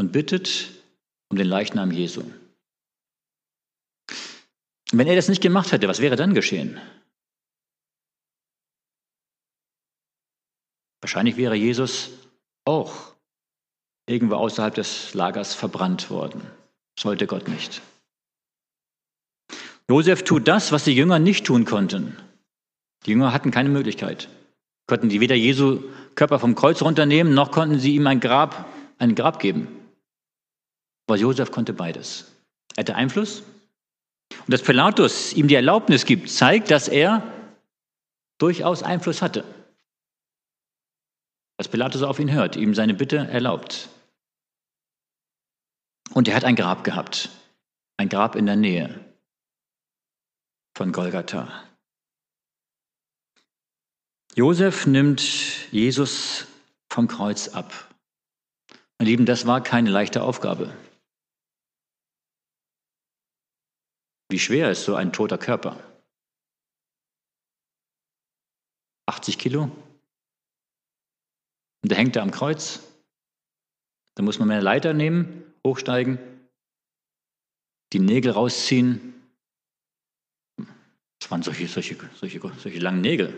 und 0.00 0.12
bittet 0.12 0.70
um 1.28 1.36
den 1.36 1.46
Leichnam 1.46 1.92
Jesu. 1.92 2.24
Wenn 4.92 5.06
er 5.06 5.14
das 5.14 5.28
nicht 5.28 5.42
gemacht 5.42 5.70
hätte, 5.70 5.88
was 5.88 6.00
wäre 6.00 6.16
dann 6.16 6.34
geschehen? 6.34 6.80
Wahrscheinlich 11.02 11.36
wäre 11.36 11.54
Jesus 11.54 12.10
auch 12.64 13.14
irgendwo 14.06 14.36
außerhalb 14.36 14.74
des 14.74 15.14
Lagers 15.14 15.54
verbrannt 15.54 16.10
worden. 16.10 16.40
Das 16.96 17.04
wollte 17.04 17.26
Gott 17.26 17.46
nicht. 17.46 17.82
Josef 19.88 20.24
tut 20.24 20.48
das, 20.48 20.72
was 20.72 20.84
die 20.84 20.96
Jünger 20.96 21.18
nicht 21.18 21.44
tun 21.46 21.64
konnten. 21.66 22.16
Die 23.04 23.10
Jünger 23.10 23.32
hatten 23.32 23.50
keine 23.50 23.68
Möglichkeit. 23.68 24.28
Konnten 24.86 25.10
die 25.10 25.20
weder 25.20 25.36
Jesu 25.36 25.84
Körper 26.14 26.38
vom 26.38 26.54
Kreuz 26.54 26.82
runternehmen, 26.82 27.34
noch 27.34 27.50
konnten 27.50 27.78
sie 27.78 27.94
ihm 27.94 28.06
ein 28.06 28.20
Grab, 28.20 28.66
ein 28.98 29.14
Grab 29.14 29.38
geben. 29.38 29.79
Aber 31.10 31.18
Josef 31.18 31.50
konnte 31.50 31.72
beides. 31.72 32.30
Er 32.76 32.82
hatte 32.82 32.94
Einfluss. 32.94 33.42
Und 34.30 34.52
dass 34.52 34.62
Pilatus 34.62 35.32
ihm 35.32 35.48
die 35.48 35.56
Erlaubnis 35.56 36.04
gibt, 36.04 36.30
zeigt, 36.30 36.70
dass 36.70 36.86
er 36.86 37.20
durchaus 38.38 38.84
Einfluss 38.84 39.20
hatte. 39.20 39.44
Dass 41.56 41.66
Pilatus 41.66 42.02
auf 42.02 42.20
ihn 42.20 42.30
hört, 42.30 42.54
ihm 42.54 42.76
seine 42.76 42.94
Bitte 42.94 43.16
erlaubt. 43.16 43.88
Und 46.14 46.28
er 46.28 46.36
hat 46.36 46.44
ein 46.44 46.54
Grab 46.54 46.84
gehabt. 46.84 47.30
Ein 47.96 48.08
Grab 48.08 48.36
in 48.36 48.46
der 48.46 48.54
Nähe 48.54 49.04
von 50.76 50.92
Golgatha. 50.92 51.64
Josef 54.36 54.86
nimmt 54.86 55.22
Jesus 55.72 56.46
vom 56.88 57.08
Kreuz 57.08 57.48
ab. 57.48 57.92
Meine 59.00 59.10
Lieben, 59.10 59.26
das 59.26 59.44
war 59.48 59.60
keine 59.60 59.90
leichte 59.90 60.22
Aufgabe. 60.22 60.72
Wie 64.30 64.38
schwer 64.38 64.70
ist 64.70 64.84
so 64.84 64.94
ein 64.94 65.12
toter 65.12 65.38
Körper? 65.38 65.76
80 69.06 69.38
Kilo? 69.38 69.64
Und 71.82 71.90
der 71.90 71.98
hängt 71.98 72.14
da 72.14 72.22
am 72.22 72.30
Kreuz. 72.30 72.80
Da 74.14 74.22
muss 74.22 74.38
man 74.38 74.50
eine 74.50 74.60
Leiter 74.60 74.94
nehmen, 74.94 75.52
hochsteigen, 75.66 76.18
die 77.92 77.98
Nägel 77.98 78.32
rausziehen. 78.32 79.14
Das 81.20 81.30
waren 81.30 81.42
solche, 81.42 81.66
solche, 81.66 81.96
solche, 82.14 82.40
solche 82.40 82.78
langen 82.78 83.00
Nägel. 83.00 83.32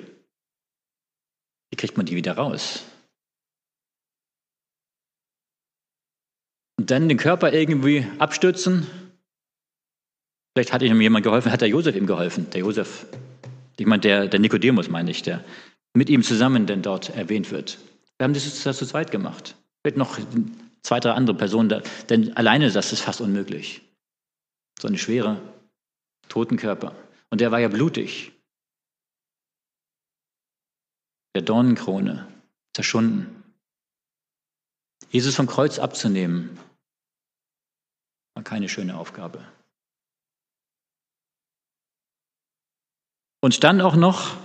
Wie 1.71 1.77
kriegt 1.77 1.97
man 1.97 2.05
die 2.05 2.17
wieder 2.17 2.37
raus? 2.37 2.85
Und 6.79 6.91
dann 6.91 7.09
den 7.09 7.17
Körper 7.17 7.53
irgendwie 7.53 8.07
abstützen, 8.19 8.87
Vielleicht 10.55 10.73
hat 10.73 10.83
ihm 10.83 11.01
jemand 11.01 11.25
geholfen, 11.25 11.51
hat 11.51 11.63
der 11.63 11.69
Josef 11.69 11.97
ihm 11.97 12.07
geholfen. 12.07 12.51
Der 12.51 12.61
Josef, 12.61 13.07
ich 13.79 13.87
meine, 13.87 14.01
der, 14.01 14.29
der 14.29 14.41
Nikodemus 14.41 14.89
meine 14.89 15.11
ich, 15.11 15.23
der 15.23 15.45
mit 15.95 16.11
ihm 16.11 16.23
zusammen 16.23 16.67
denn 16.67 16.83
dort 16.83 17.11
erwähnt 17.11 17.51
wird. 17.51 17.79
Wir 18.19 18.25
haben 18.25 18.35
das, 18.35 18.63
das 18.63 18.79
zu 18.79 18.87
zweit 18.87 19.11
gemacht. 19.11 19.57
Vielleicht 19.83 19.97
noch 19.97 20.19
zwei, 20.83 21.01
drei 21.01 21.13
andere 21.13 21.37
Personen, 21.37 21.69
da, 21.69 21.83
denn 22.09 22.37
alleine 22.37 22.71
das 22.71 22.93
ist 22.93 23.01
fast 23.01 23.21
unmöglich. 23.21 23.83
So 24.81 24.89
eine 24.89 24.99
schwere 24.99 25.41
Totenkörper. 26.29 26.95
Und 27.31 27.41
der 27.41 27.51
war 27.51 27.61
ja 27.61 27.69
blutig. 27.69 28.33
Der 31.35 31.43
Dornenkrone, 31.43 32.29
zerschunden. 32.75 33.43
Jesus 35.11 35.35
vom 35.35 35.47
Kreuz 35.47 35.79
abzunehmen, 35.79 36.59
war 38.35 38.45
keine 38.45 38.69
schöne 38.69 38.97
Aufgabe. 38.97 39.47
Und 43.43 43.65
dann 43.65 43.81
auch 43.81 43.97
noch 43.97 44.37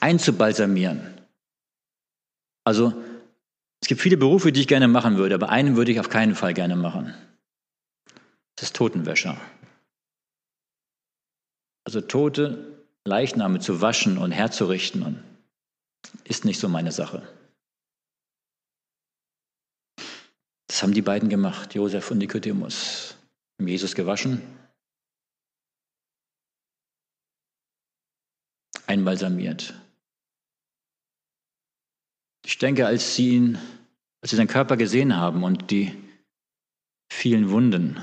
einzubalsamieren. 0.00 1.14
Also 2.64 2.92
es 3.80 3.88
gibt 3.88 4.00
viele 4.00 4.16
Berufe, 4.16 4.52
die 4.52 4.60
ich 4.60 4.68
gerne 4.68 4.88
machen 4.88 5.16
würde, 5.16 5.34
aber 5.34 5.48
einen 5.48 5.76
würde 5.76 5.90
ich 5.90 6.00
auf 6.00 6.10
keinen 6.10 6.34
Fall 6.34 6.52
gerne 6.52 6.76
machen. 6.76 7.14
Das 8.56 8.68
ist 8.68 8.76
Totenwäscher. 8.76 9.40
Also 11.84 12.00
tote 12.00 12.84
Leichname 13.04 13.60
zu 13.60 13.80
waschen 13.80 14.18
und 14.18 14.32
herzurichten 14.32 15.22
ist 16.24 16.44
nicht 16.44 16.60
so 16.60 16.68
meine 16.68 16.92
Sache. 16.92 17.22
Das 20.68 20.82
haben 20.82 20.92
die 20.92 21.02
beiden 21.02 21.28
gemacht, 21.28 21.74
Josef 21.74 22.10
und 22.10 22.18
Nikodemus. 22.18 23.16
Haben 23.58 23.68
Jesus 23.68 23.94
gewaschen, 23.94 24.42
einbalsamiert. 28.86 29.74
Ich 32.44 32.58
denke, 32.58 32.86
als 32.86 33.14
sie 33.14 33.36
ihn, 33.36 33.58
als 34.20 34.30
sie 34.30 34.36
seinen 34.36 34.48
Körper 34.48 34.76
gesehen 34.76 35.16
haben 35.16 35.42
und 35.42 35.70
die 35.70 35.92
vielen 37.10 37.50
Wunden, 37.50 38.00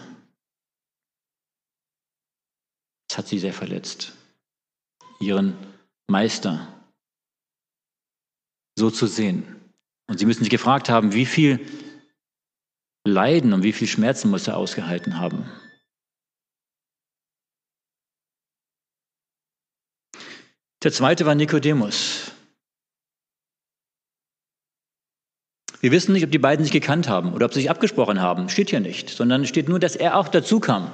das 3.07 3.19
hat 3.19 3.27
sie 3.27 3.39
sehr 3.39 3.53
verletzt. 3.53 4.13
Ihren 5.19 5.55
Meister 6.07 6.67
so 8.77 8.89
zu 8.89 9.07
sehen. 9.07 9.45
Und 10.07 10.17
sie 10.19 10.25
müssen 10.25 10.43
sich 10.43 10.49
gefragt 10.49 10.89
haben, 10.89 11.13
wie 11.13 11.25
viel 11.25 11.65
Leiden 13.05 13.53
und 13.53 13.63
wie 13.63 13.73
viel 13.73 13.87
Schmerzen 13.87 14.29
muss 14.29 14.47
er 14.47 14.57
ausgehalten 14.57 15.19
haben. 15.19 15.49
Der 20.83 20.91
zweite 20.91 21.25
war 21.25 21.33
Nikodemus. 21.33 22.31
Wir 25.79 25.91
wissen 25.91 26.13
nicht, 26.13 26.23
ob 26.23 26.31
die 26.31 26.39
beiden 26.39 26.63
sich 26.63 26.71
gekannt 26.71 27.07
haben 27.07 27.33
oder 27.33 27.45
ob 27.45 27.53
sie 27.53 27.61
sich 27.61 27.69
abgesprochen 27.69 28.21
haben. 28.21 28.49
Steht 28.49 28.69
hier 28.69 28.79
nicht, 28.79 29.09
sondern 29.09 29.45
steht 29.45 29.69
nur, 29.69 29.79
dass 29.79 29.95
er 29.95 30.17
auch 30.17 30.27
dazu 30.27 30.59
kam. 30.59 30.91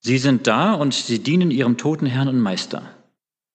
Sie 0.00 0.18
sind 0.18 0.46
da 0.46 0.74
und 0.74 0.92
sie 0.92 1.18
dienen 1.18 1.50
ihrem 1.50 1.78
toten 1.78 2.06
Herrn 2.06 2.28
und 2.28 2.40
Meister. 2.40 2.82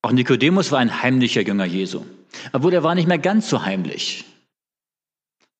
Auch 0.01 0.11
Nikodemus 0.11 0.71
war 0.71 0.79
ein 0.79 1.01
heimlicher 1.01 1.41
Jünger 1.41 1.65
Jesu. 1.65 2.05
Obwohl 2.53 2.73
er 2.73 2.83
war 2.83 2.95
nicht 2.95 3.07
mehr 3.07 3.19
ganz 3.19 3.49
so 3.49 3.63
heimlich. 3.63 4.25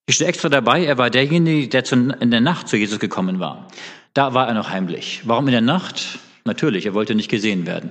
Ich 0.06 0.16
stehe 0.16 0.28
extra 0.28 0.48
dabei, 0.48 0.84
er 0.84 0.98
war 0.98 1.10
derjenige, 1.10 1.68
der 1.68 1.92
in 1.92 2.30
der 2.30 2.40
Nacht 2.40 2.68
zu 2.68 2.76
Jesus 2.76 2.98
gekommen 2.98 3.38
war. 3.38 3.68
Da 4.14 4.34
war 4.34 4.48
er 4.48 4.54
noch 4.54 4.70
heimlich. 4.70 5.22
Warum 5.24 5.46
in 5.46 5.52
der 5.52 5.60
Nacht? 5.60 6.18
Natürlich, 6.44 6.86
er 6.86 6.94
wollte 6.94 7.14
nicht 7.14 7.30
gesehen 7.30 7.66
werden. 7.66 7.90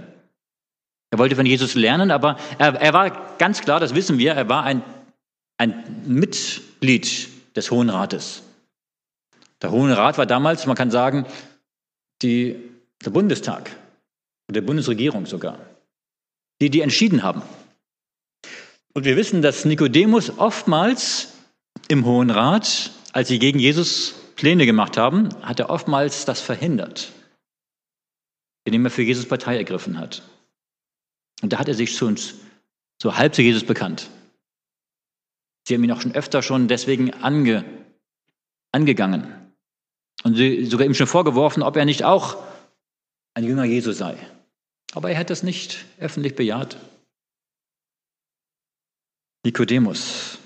Er 1.12 1.18
wollte 1.18 1.36
von 1.36 1.46
Jesus 1.46 1.76
lernen, 1.76 2.12
aber 2.12 2.38
er, 2.58 2.76
er 2.76 2.94
war 2.94 3.36
ganz 3.38 3.62
klar, 3.62 3.80
das 3.80 3.96
wissen 3.96 4.18
wir, 4.18 4.34
er 4.34 4.48
war 4.48 4.64
ein, 4.64 4.84
ein 5.58 6.04
Mitglied 6.06 7.30
des 7.56 7.72
Hohen 7.72 7.90
Rates. 7.90 8.44
Der 9.62 9.72
Hohe 9.72 9.96
Rat 9.96 10.18
war 10.18 10.26
damals, 10.26 10.66
man 10.66 10.76
kann 10.76 10.92
sagen, 10.92 11.26
die, 12.22 12.56
der 13.04 13.10
Bundestag, 13.10 13.76
der 14.50 14.62
Bundesregierung 14.62 15.26
sogar, 15.26 15.60
die 16.62 16.70
die 16.70 16.82
entschieden 16.82 17.24
haben. 17.24 17.42
Und 18.94 19.06
wir 19.06 19.18
wissen, 19.18 19.42
dass 19.42 19.66
Nikodemus 19.66 20.38
oftmals 20.38 21.34
im 21.88 22.06
Hohen 22.06 22.30
Rat, 22.30 22.92
als 23.14 23.28
sie 23.28 23.40
gegen 23.40 23.60
Jesus 23.60 24.16
Pläne 24.36 24.66
gemacht 24.66 24.98
haben, 24.98 25.30
hat 25.42 25.60
er 25.60 25.70
oftmals 25.70 26.26
das 26.26 26.40
verhindert, 26.40 27.12
indem 28.66 28.86
er 28.86 28.92
für 28.92 29.02
Jesus 29.02 29.28
Partei 29.28 29.58
ergriffen 29.58 29.98
hat. 29.98 30.24
Und 31.42 31.54
da 31.54 31.60
hat 31.60 31.68
er 31.68 31.74
sich 31.74 31.96
schon 31.96 32.20
so 33.02 33.16
halb 33.16 33.34
zu 33.34 33.42
Jesus 33.42 33.64
bekannt. 33.64 34.10
Sie 35.68 35.74
haben 35.74 35.84
ihn 35.84 35.92
auch 35.92 36.02
schon 36.02 36.16
öfter 36.16 36.42
schon 36.42 36.68
deswegen 36.68 37.14
ange, 37.14 37.64
angegangen 38.72 39.54
und 40.24 40.36
sogar 40.70 40.86
ihm 40.86 40.94
schon 40.94 41.08
vorgeworfen, 41.08 41.64
ob 41.64 41.78
er 41.78 41.86
nicht 41.86 42.04
auch 42.04 42.44
ein 43.34 43.44
Jünger 43.44 43.64
Jesu 43.64 43.92
sei. 43.92 44.18
Aber 44.94 45.12
er 45.12 45.18
hat 45.18 45.30
das 45.30 45.44
nicht 45.44 45.86
öffentlich 46.00 46.36
bejaht. 46.36 46.78
Nikodemus, 49.46 50.40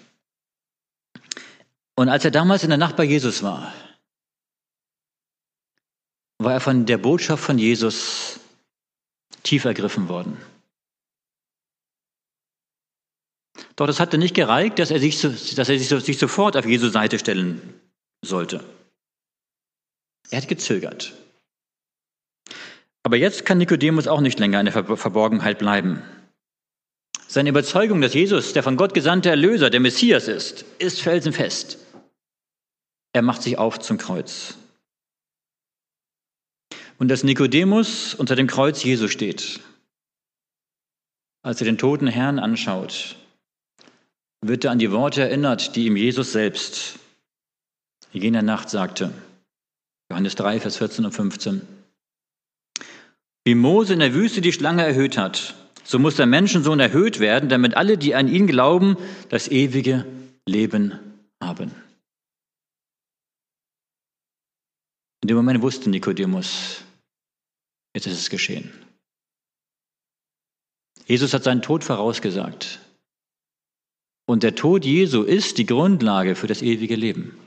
und 1.96 2.10
als 2.10 2.26
er 2.26 2.32
damals 2.32 2.64
in 2.64 2.70
der 2.70 2.78
Nacht 2.78 2.96
bei 2.96 3.04
Jesus 3.04 3.44
war, 3.44 3.74
war 6.44 6.54
er 6.54 6.60
von 6.60 6.86
der 6.86 6.98
Botschaft 6.98 7.44
von 7.44 7.58
Jesus 7.58 8.40
tief 9.44 9.66
ergriffen 9.66 10.10
worden. 10.10 10.38
Doch 13.76 13.88
es 13.88 14.00
hatte 14.00 14.18
nicht 14.18 14.36
gereicht, 14.36 14.80
dass 14.80 14.92
er 14.92 15.00
sich, 15.00 15.20
dass 15.22 15.70
er 15.70 15.78
sich 15.78 16.18
sofort 16.18 16.56
auf 16.58 16.66
Jesu 16.66 16.90
Seite 16.90 17.20
stellen 17.20 17.80
sollte. 18.24 18.64
Er 20.30 20.42
hat 20.42 20.48
gezögert. 20.48 21.14
Aber 23.04 23.18
jetzt 23.18 23.46
kann 23.46 23.58
Nikodemus 23.58 24.08
auch 24.08 24.22
nicht 24.22 24.40
länger 24.40 24.60
in 24.60 24.68
der 24.68 24.98
Verborgenheit 24.98 25.60
bleiben. 25.60 26.02
Seine 27.28 27.50
Überzeugung, 27.50 28.00
dass 28.00 28.14
Jesus 28.14 28.54
der 28.54 28.64
von 28.64 28.78
Gott 28.78 28.94
gesandte 28.94 29.30
Erlöser, 29.30 29.70
der 29.70 29.80
Messias 29.80 30.28
ist, 30.28 30.66
ist 30.78 31.02
felsenfest. 31.02 31.80
Er 33.12 33.22
macht 33.22 33.44
sich 33.44 33.58
auf 33.58 33.80
zum 33.80 33.98
Kreuz. 33.98 34.56
Und 37.04 37.10
dass 37.10 37.26
Nikodemus 37.26 38.14
unter 38.14 38.38
dem 38.38 38.48
Kreuz 38.48 38.82
Jesu 38.82 39.10
steht, 39.10 39.60
als 41.42 41.60
er 41.60 41.66
den 41.66 41.78
toten 41.78 42.08
Herrn 42.08 42.40
anschaut, 42.40 43.18
wird 44.40 44.64
er 44.64 44.72
an 44.72 44.80
die 44.80 44.90
Worte 44.90 45.24
erinnert, 45.24 45.76
die 45.76 45.88
ihm 45.88 45.98
Jesus 45.98 46.32
selbst 46.32 46.98
jener 48.14 48.42
Nacht 48.42 48.70
sagte. 48.70 49.12
Johannes 50.10 50.36
3, 50.36 50.62
Vers 50.62 50.78
14 50.78 51.04
und 51.04 51.12
15. 51.12 51.68
Wie 53.44 53.56
Mose 53.56 53.92
in 53.92 54.00
der 54.00 54.14
Wüste 54.14 54.40
die 54.40 54.54
Schlange 54.54 54.86
erhöht 54.86 55.18
hat, 55.18 55.56
so 55.84 56.00
muss 56.00 56.16
der 56.16 56.26
Menschensohn 56.26 56.80
erhöht 56.80 57.20
werden, 57.20 57.50
damit 57.50 57.76
alle, 57.76 57.98
die 57.98 58.16
an 58.16 58.30
ihn 58.30 58.48
glauben, 58.48 58.96
das 59.28 59.50
ewige 59.50 60.06
Leben 60.46 60.98
haben. 61.42 61.72
In 65.22 65.28
dem 65.28 65.36
Moment 65.36 65.62
wusste 65.62 65.90
Nikodemus, 65.90 66.86
jetzt 67.94 68.08
ist 68.08 68.20
es 68.20 68.30
geschehen. 68.30 68.72
Jesus 71.06 71.34
hat 71.34 71.44
seinen 71.44 71.62
Tod 71.62 71.84
vorausgesagt. 71.84 72.80
Und 74.26 74.44
der 74.44 74.56
Tod 74.56 74.86
Jesu 74.86 75.24
ist 75.24 75.58
die 75.58 75.66
Grundlage 75.66 76.36
für 76.36 76.48
das 76.48 76.62
ewige 76.62 76.96
Leben. 76.96 77.38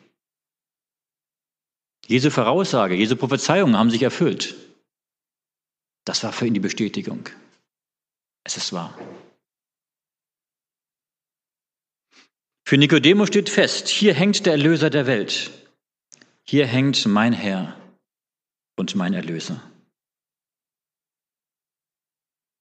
Jesu 2.06 2.30
Voraussage, 2.30 2.94
Jesu 2.94 3.16
Prophezeiungen 3.16 3.76
haben 3.76 3.90
sich 3.90 4.02
erfüllt. 4.02 4.54
Das 6.04 6.22
war 6.22 6.32
für 6.32 6.46
ihn 6.46 6.54
die 6.54 6.60
Bestätigung. 6.60 7.28
Es 8.44 8.56
ist 8.56 8.72
wahr. 8.72 8.96
Für 12.64 12.78
Nikodemus 12.78 13.28
steht 13.28 13.48
fest, 13.48 13.88
hier 13.88 14.14
hängt 14.14 14.44
der 14.44 14.52
Erlöser 14.52 14.90
der 14.90 15.06
Welt. 15.06 15.50
Hier 16.44 16.66
hängt 16.66 17.06
mein 17.06 17.32
Herr 17.32 17.76
und 18.76 18.94
mein 18.94 19.14
Erlöser. 19.14 19.60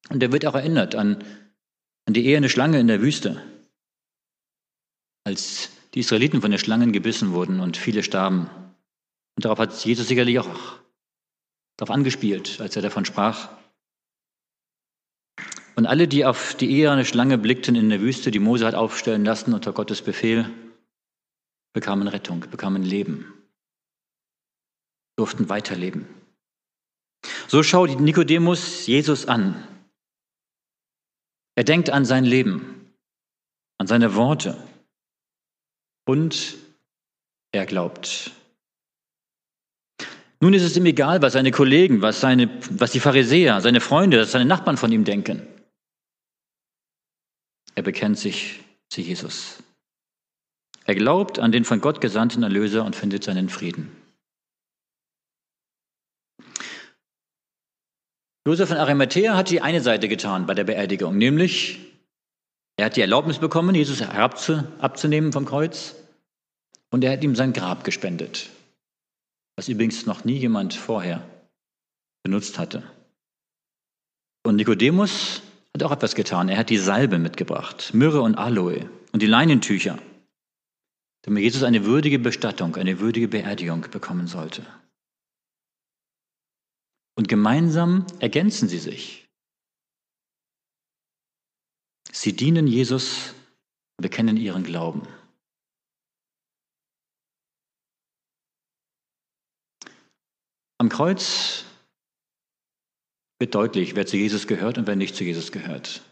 Und 0.08 0.22
er 0.22 0.32
wird 0.32 0.46
auch 0.46 0.54
erinnert 0.54 0.94
an, 0.94 1.24
an 2.06 2.14
die 2.14 2.26
eherne 2.26 2.48
Schlange 2.48 2.78
in 2.78 2.86
der 2.86 3.00
Wüste, 3.00 3.42
als 5.24 5.70
die 5.94 6.00
Israeliten 6.00 6.40
von 6.40 6.50
den 6.50 6.60
Schlangen 6.60 6.92
gebissen 6.92 7.32
wurden 7.32 7.60
und 7.60 7.76
viele 7.76 8.02
starben. 8.02 8.48
Und 9.36 9.44
darauf 9.44 9.58
hat 9.58 9.84
Jesus 9.84 10.08
sicherlich 10.08 10.38
auch 10.38 10.78
darauf 11.76 11.94
angespielt, 11.94 12.60
als 12.60 12.76
er 12.76 12.82
davon 12.82 13.04
sprach. 13.04 13.48
Und 15.74 15.86
alle, 15.86 16.08
die 16.08 16.24
auf 16.24 16.54
die 16.54 16.70
eherne 16.70 17.04
Schlange 17.04 17.36
blickten 17.36 17.74
in 17.74 17.90
der 17.90 18.00
Wüste, 18.00 18.30
die 18.30 18.38
Mose 18.38 18.66
hat 18.66 18.74
aufstellen 18.74 19.24
lassen 19.24 19.52
unter 19.52 19.72
Gottes 19.72 20.00
Befehl, 20.00 20.50
bekamen 21.74 22.08
Rettung, 22.08 22.40
bekamen 22.50 22.82
Leben 22.82 23.32
durften 25.16 25.48
weiterleben. 25.48 26.06
So 27.48 27.62
schaut 27.62 28.00
Nikodemus 28.00 28.86
Jesus 28.86 29.26
an. 29.26 29.66
Er 31.56 31.64
denkt 31.64 31.90
an 31.90 32.04
sein 32.04 32.24
Leben, 32.24 32.92
an 33.78 33.86
seine 33.86 34.14
Worte 34.14 34.56
und 36.06 36.56
er 37.50 37.66
glaubt. 37.66 38.30
Nun 40.40 40.52
ist 40.52 40.62
es 40.62 40.76
ihm 40.76 40.84
egal, 40.84 41.22
was 41.22 41.32
seine 41.32 41.50
Kollegen, 41.50 42.02
was, 42.02 42.20
seine, 42.20 42.50
was 42.78 42.92
die 42.92 43.00
Pharisäer, 43.00 43.62
seine 43.62 43.80
Freunde, 43.80 44.26
seine 44.26 44.44
Nachbarn 44.44 44.76
von 44.76 44.92
ihm 44.92 45.04
denken. 45.04 45.46
Er 47.74 47.82
bekennt 47.82 48.18
sich 48.18 48.60
zu 48.90 49.00
Jesus. 49.00 49.62
Er 50.84 50.94
glaubt 50.94 51.38
an 51.38 51.52
den 51.52 51.64
von 51.64 51.80
Gott 51.80 52.02
gesandten 52.02 52.42
Erlöser 52.42 52.84
und 52.84 52.94
findet 52.94 53.24
seinen 53.24 53.48
Frieden. 53.48 53.95
Josef 58.46 58.68
von 58.68 58.78
Arimathea 58.78 59.36
hat 59.36 59.50
die 59.50 59.60
eine 59.60 59.80
Seite 59.80 60.08
getan 60.08 60.46
bei 60.46 60.54
der 60.54 60.62
Beerdigung, 60.62 61.18
nämlich 61.18 61.80
er 62.76 62.86
hat 62.86 62.96
die 62.96 63.00
Erlaubnis 63.00 63.38
bekommen, 63.38 63.74
Jesus 63.74 64.02
abzunehmen 64.02 65.32
vom 65.32 65.46
Kreuz 65.46 65.96
und 66.90 67.02
er 67.02 67.10
hat 67.12 67.24
ihm 67.24 67.34
sein 67.34 67.52
Grab 67.52 67.82
gespendet, 67.82 68.50
was 69.56 69.68
übrigens 69.68 70.06
noch 70.06 70.24
nie 70.24 70.36
jemand 70.36 70.74
vorher 70.74 71.28
benutzt 72.22 72.58
hatte. 72.58 72.84
Und 74.44 74.54
Nikodemus 74.54 75.42
hat 75.74 75.82
auch 75.82 75.90
etwas 75.90 76.14
getan. 76.14 76.48
Er 76.48 76.58
hat 76.58 76.70
die 76.70 76.78
Salbe 76.78 77.18
mitgebracht, 77.18 77.94
Myrrhe 77.94 78.20
und 78.20 78.36
Aloe 78.36 78.88
und 79.12 79.22
die 79.22 79.26
Leinentücher. 79.26 79.98
damit 81.22 81.42
Jesus 81.42 81.64
eine 81.64 81.84
würdige 81.84 82.20
Bestattung, 82.20 82.76
eine 82.76 83.00
würdige 83.00 83.26
Beerdigung 83.26 83.84
bekommen 83.90 84.28
sollte. 84.28 84.62
Und 87.16 87.28
gemeinsam 87.28 88.06
ergänzen 88.20 88.68
sie 88.68 88.78
sich. 88.78 89.28
Sie 92.12 92.34
dienen 92.34 92.66
Jesus, 92.66 93.34
bekennen 93.96 94.36
ihren 94.36 94.64
Glauben. 94.64 95.02
Am 100.78 100.88
Kreuz 100.90 101.64
wird 103.38 103.54
deutlich, 103.54 103.96
wer 103.96 104.06
zu 104.06 104.16
Jesus 104.16 104.46
gehört 104.46 104.78
und 104.78 104.86
wer 104.86 104.96
nicht 104.96 105.16
zu 105.16 105.24
Jesus 105.24 105.52
gehört. 105.52 106.02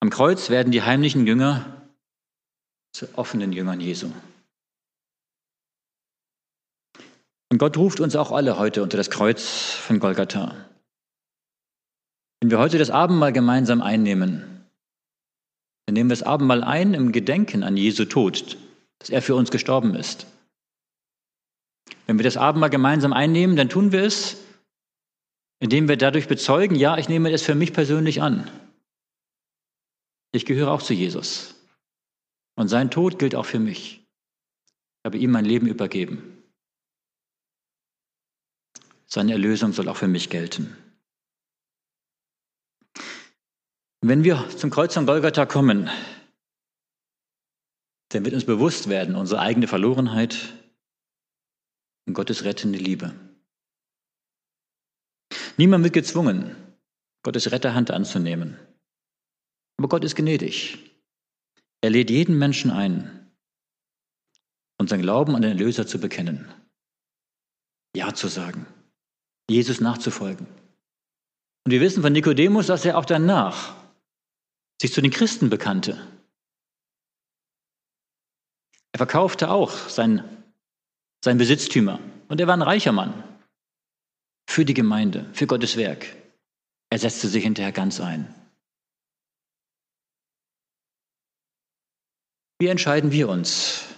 Am 0.00 0.10
Kreuz 0.10 0.50
werden 0.50 0.72
die 0.72 0.82
heimlichen 0.82 1.26
Jünger 1.26 1.90
zu 2.92 3.16
offenen 3.16 3.52
Jüngern 3.52 3.80
Jesu. 3.80 4.10
Und 7.54 7.58
Gott 7.58 7.76
ruft 7.76 8.00
uns 8.00 8.16
auch 8.16 8.32
alle 8.32 8.58
heute 8.58 8.82
unter 8.82 8.96
das 8.96 9.10
Kreuz 9.10 9.74
von 9.74 10.00
Golgatha. 10.00 10.56
Wenn 12.40 12.50
wir 12.50 12.58
heute 12.58 12.78
das 12.78 12.90
Abendmahl 12.90 13.32
gemeinsam 13.32 13.80
einnehmen, 13.80 14.66
dann 15.86 15.94
nehmen 15.94 16.10
wir 16.10 16.16
das 16.16 16.24
Abendmahl 16.24 16.64
ein 16.64 16.94
im 16.94 17.12
Gedenken 17.12 17.62
an 17.62 17.76
Jesu 17.76 18.06
Tod, 18.06 18.56
dass 18.98 19.08
er 19.08 19.22
für 19.22 19.36
uns 19.36 19.52
gestorben 19.52 19.94
ist. 19.94 20.26
Wenn 22.08 22.18
wir 22.18 22.24
das 22.24 22.36
Abendmahl 22.36 22.70
gemeinsam 22.70 23.12
einnehmen, 23.12 23.54
dann 23.54 23.68
tun 23.68 23.92
wir 23.92 24.02
es, 24.02 24.36
indem 25.60 25.86
wir 25.86 25.96
dadurch 25.96 26.26
bezeugen, 26.26 26.74
ja, 26.74 26.98
ich 26.98 27.08
nehme 27.08 27.30
es 27.30 27.42
für 27.42 27.54
mich 27.54 27.72
persönlich 27.72 28.20
an. 28.20 28.50
Ich 30.32 30.44
gehöre 30.44 30.72
auch 30.72 30.82
zu 30.82 30.92
Jesus. 30.92 31.54
Und 32.56 32.66
sein 32.66 32.90
Tod 32.90 33.20
gilt 33.20 33.36
auch 33.36 33.46
für 33.46 33.60
mich. 33.60 34.00
Ich 34.00 35.06
habe 35.06 35.18
ihm 35.18 35.30
mein 35.30 35.44
Leben 35.44 35.68
übergeben. 35.68 36.33
Seine 39.06 39.32
Erlösung 39.32 39.72
soll 39.72 39.88
auch 39.88 39.96
für 39.96 40.08
mich 40.08 40.30
gelten. 40.30 40.76
Wenn 44.00 44.24
wir 44.24 44.48
zum 44.50 44.70
Kreuz 44.70 44.92
von 44.94 45.06
Golgatha 45.06 45.46
kommen, 45.46 45.88
dann 48.10 48.24
wird 48.24 48.34
uns 48.34 48.44
bewusst 48.44 48.88
werden, 48.88 49.16
unsere 49.16 49.40
eigene 49.40 49.66
Verlorenheit 49.66 50.52
und 52.06 52.14
Gottes 52.14 52.44
rettende 52.44 52.78
Liebe. 52.78 53.14
Niemand 55.56 55.84
wird 55.84 55.94
gezwungen, 55.94 56.54
Gottes 57.22 57.50
Retterhand 57.50 57.90
anzunehmen. 57.90 58.58
Aber 59.78 59.88
Gott 59.88 60.04
ist 60.04 60.16
gnädig. 60.16 60.78
Er 61.80 61.90
lädt 61.90 62.10
jeden 62.10 62.38
Menschen 62.38 62.70
ein, 62.70 63.30
unseren 64.78 65.02
Glauben 65.02 65.34
an 65.34 65.42
den 65.42 65.52
Erlöser 65.52 65.86
zu 65.86 65.98
bekennen, 65.98 66.52
Ja 67.96 68.14
zu 68.14 68.28
sagen, 68.28 68.66
Jesus 69.48 69.80
nachzufolgen. 69.80 70.46
Und 71.64 71.72
wir 71.72 71.80
wissen 71.80 72.02
von 72.02 72.12
Nikodemus, 72.12 72.66
dass 72.66 72.84
er 72.84 72.98
auch 72.98 73.04
danach 73.04 73.74
sich 74.80 74.92
zu 74.92 75.00
den 75.00 75.10
Christen 75.10 75.50
bekannte. 75.50 76.06
Er 78.92 78.98
verkaufte 78.98 79.50
auch 79.50 79.72
sein, 79.88 80.22
sein 81.24 81.38
Besitztümer 81.38 82.00
und 82.28 82.40
er 82.40 82.46
war 82.46 82.56
ein 82.56 82.62
reicher 82.62 82.92
Mann 82.92 83.24
für 84.48 84.64
die 84.64 84.74
Gemeinde, 84.74 85.28
für 85.32 85.46
Gottes 85.46 85.76
Werk. 85.76 86.06
Er 86.90 86.98
setzte 86.98 87.28
sich 87.28 87.42
hinterher 87.42 87.72
ganz 87.72 88.00
ein. 88.00 88.32
Wie 92.60 92.68
entscheiden 92.68 93.10
wir 93.10 93.28
uns? 93.28 93.93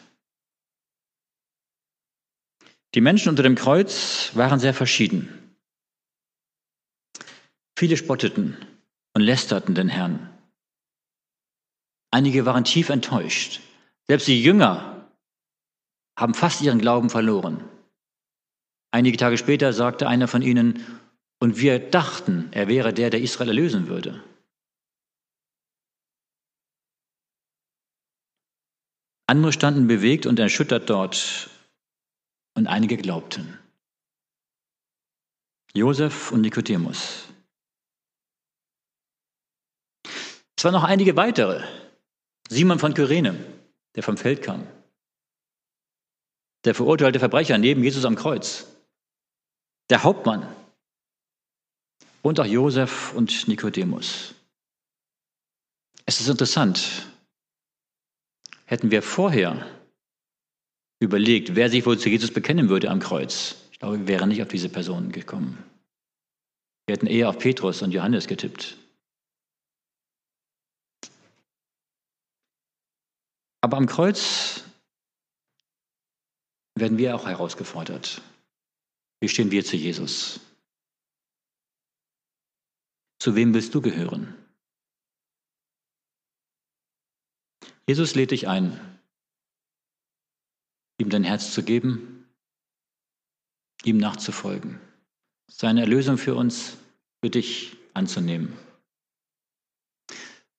Die 2.94 3.00
Menschen 3.00 3.28
unter 3.28 3.42
dem 3.42 3.56
Kreuz 3.56 4.30
waren 4.34 4.60
sehr 4.60 4.74
verschieden. 4.74 5.56
Viele 7.78 7.96
spotteten 7.96 8.56
und 9.14 9.22
lästerten 9.22 9.74
den 9.74 9.88
Herrn. 9.88 10.30
Einige 12.10 12.46
waren 12.46 12.64
tief 12.64 12.88
enttäuscht. 12.88 13.60
Selbst 14.06 14.28
die 14.28 14.42
Jünger 14.42 15.10
haben 16.18 16.32
fast 16.32 16.62
ihren 16.62 16.78
Glauben 16.78 17.10
verloren. 17.10 17.68
Einige 18.90 19.18
Tage 19.18 19.36
später 19.36 19.72
sagte 19.74 20.08
einer 20.08 20.28
von 20.28 20.40
ihnen, 20.40 20.84
und 21.38 21.58
wir 21.58 21.78
dachten, 21.78 22.48
er 22.52 22.66
wäre 22.66 22.94
der, 22.94 23.10
der 23.10 23.20
Israel 23.20 23.48
erlösen 23.48 23.88
würde. 23.88 24.24
Andere 29.26 29.52
standen 29.52 29.86
bewegt 29.86 30.24
und 30.24 30.38
erschüttert 30.38 30.88
dort 30.88 31.50
und 32.56 32.66
einige 32.66 32.96
glaubten. 32.96 33.58
Josef 35.72 36.32
und 36.32 36.40
Nikodemus. 36.40 37.24
Es 40.56 40.64
waren 40.64 40.72
noch 40.72 40.84
einige 40.84 41.14
weitere. 41.16 41.62
Simon 42.48 42.78
von 42.78 42.94
Kyrene, 42.94 43.38
der 43.94 44.02
vom 44.02 44.16
Feld 44.16 44.42
kam. 44.42 44.66
Der 46.64 46.74
verurteilte 46.74 47.20
Verbrecher 47.20 47.58
neben 47.58 47.84
Jesus 47.84 48.04
am 48.04 48.16
Kreuz. 48.16 48.66
Der 49.90 50.02
Hauptmann. 50.02 50.52
Und 52.22 52.40
auch 52.40 52.46
Josef 52.46 53.12
und 53.12 53.46
Nikodemus. 53.46 54.34
Es 56.06 56.20
ist 56.20 56.28
interessant, 56.28 57.06
Hätten 58.66 58.90
wir 58.90 59.00
vorher 59.00 59.64
überlegt, 61.00 61.54
wer 61.54 61.70
sich 61.70 61.84
wohl 61.86 61.98
zu 61.98 62.08
Jesus 62.08 62.32
bekennen 62.32 62.68
würde 62.68 62.90
am 62.90 63.00
Kreuz, 63.00 63.56
ich 63.72 63.78
glaube, 63.78 63.98
wir 63.98 64.08
wären 64.08 64.28
nicht 64.30 64.42
auf 64.42 64.48
diese 64.48 64.68
Personen 64.68 65.12
gekommen. 65.12 65.62
Wir 66.86 66.94
hätten 66.94 67.06
eher 67.06 67.28
auf 67.28 67.38
Petrus 67.38 67.82
und 67.82 67.92
Johannes 67.92 68.26
getippt. 68.26 68.76
Aber 73.60 73.76
am 73.76 73.86
Kreuz 73.86 74.62
werden 76.76 76.98
wir 76.98 77.16
auch 77.16 77.26
herausgefordert. 77.26 78.22
Wie 79.20 79.28
stehen 79.28 79.50
wir 79.50 79.64
zu 79.64 79.76
Jesus? 79.76 80.40
Zu 83.18 83.34
wem 83.34 83.54
willst 83.54 83.74
du 83.74 83.80
gehören? 83.80 84.34
Jesus 87.88 88.14
lädt 88.14 88.30
dich 88.30 88.46
ein, 88.46 88.95
ihm 90.98 91.10
dein 91.10 91.24
Herz 91.24 91.52
zu 91.52 91.62
geben, 91.62 92.26
ihm 93.84 93.98
nachzufolgen, 93.98 94.80
seine 95.50 95.82
Erlösung 95.82 96.18
für 96.18 96.34
uns, 96.34 96.76
für 97.22 97.30
dich 97.30 97.76
anzunehmen. 97.94 98.52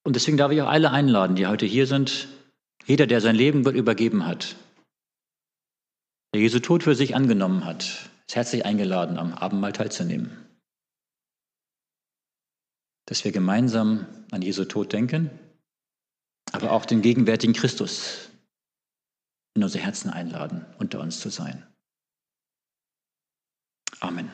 Und 0.03 0.15
deswegen 0.15 0.37
darf 0.37 0.51
ich 0.51 0.61
auch 0.61 0.69
alle 0.69 0.91
einladen, 0.91 1.35
die 1.35 1.47
heute 1.47 1.65
hier 1.65 1.87
sind, 1.87 2.27
jeder, 2.85 3.07
der 3.07 3.19
sein 3.19 3.35
Leben 3.35 3.65
übergeben 3.69 4.25
hat, 4.25 4.55
der 6.33 6.41
Jesu 6.41 6.59
Tod 6.59 6.83
für 6.83 6.95
sich 6.95 7.15
angenommen 7.15 7.65
hat, 7.65 7.83
ist 8.27 8.35
herzlich 8.35 8.65
eingeladen, 8.65 9.17
am 9.17 9.33
Abendmahl 9.33 9.73
teilzunehmen. 9.73 10.45
Dass 13.05 13.23
wir 13.23 13.31
gemeinsam 13.31 14.05
an 14.31 14.41
Jesu 14.41 14.65
Tod 14.65 14.93
denken 14.93 15.31
aber 16.51 16.71
auch 16.71 16.85
den 16.85 17.01
gegenwärtigen 17.01 17.53
Christus 17.53 18.29
in 19.57 19.63
unsere 19.63 19.83
Herzen 19.83 20.11
einladen, 20.11 20.65
unter 20.77 20.99
uns 20.99 21.19
zu 21.19 21.29
sein. 21.29 21.65
Amen. 23.99 24.29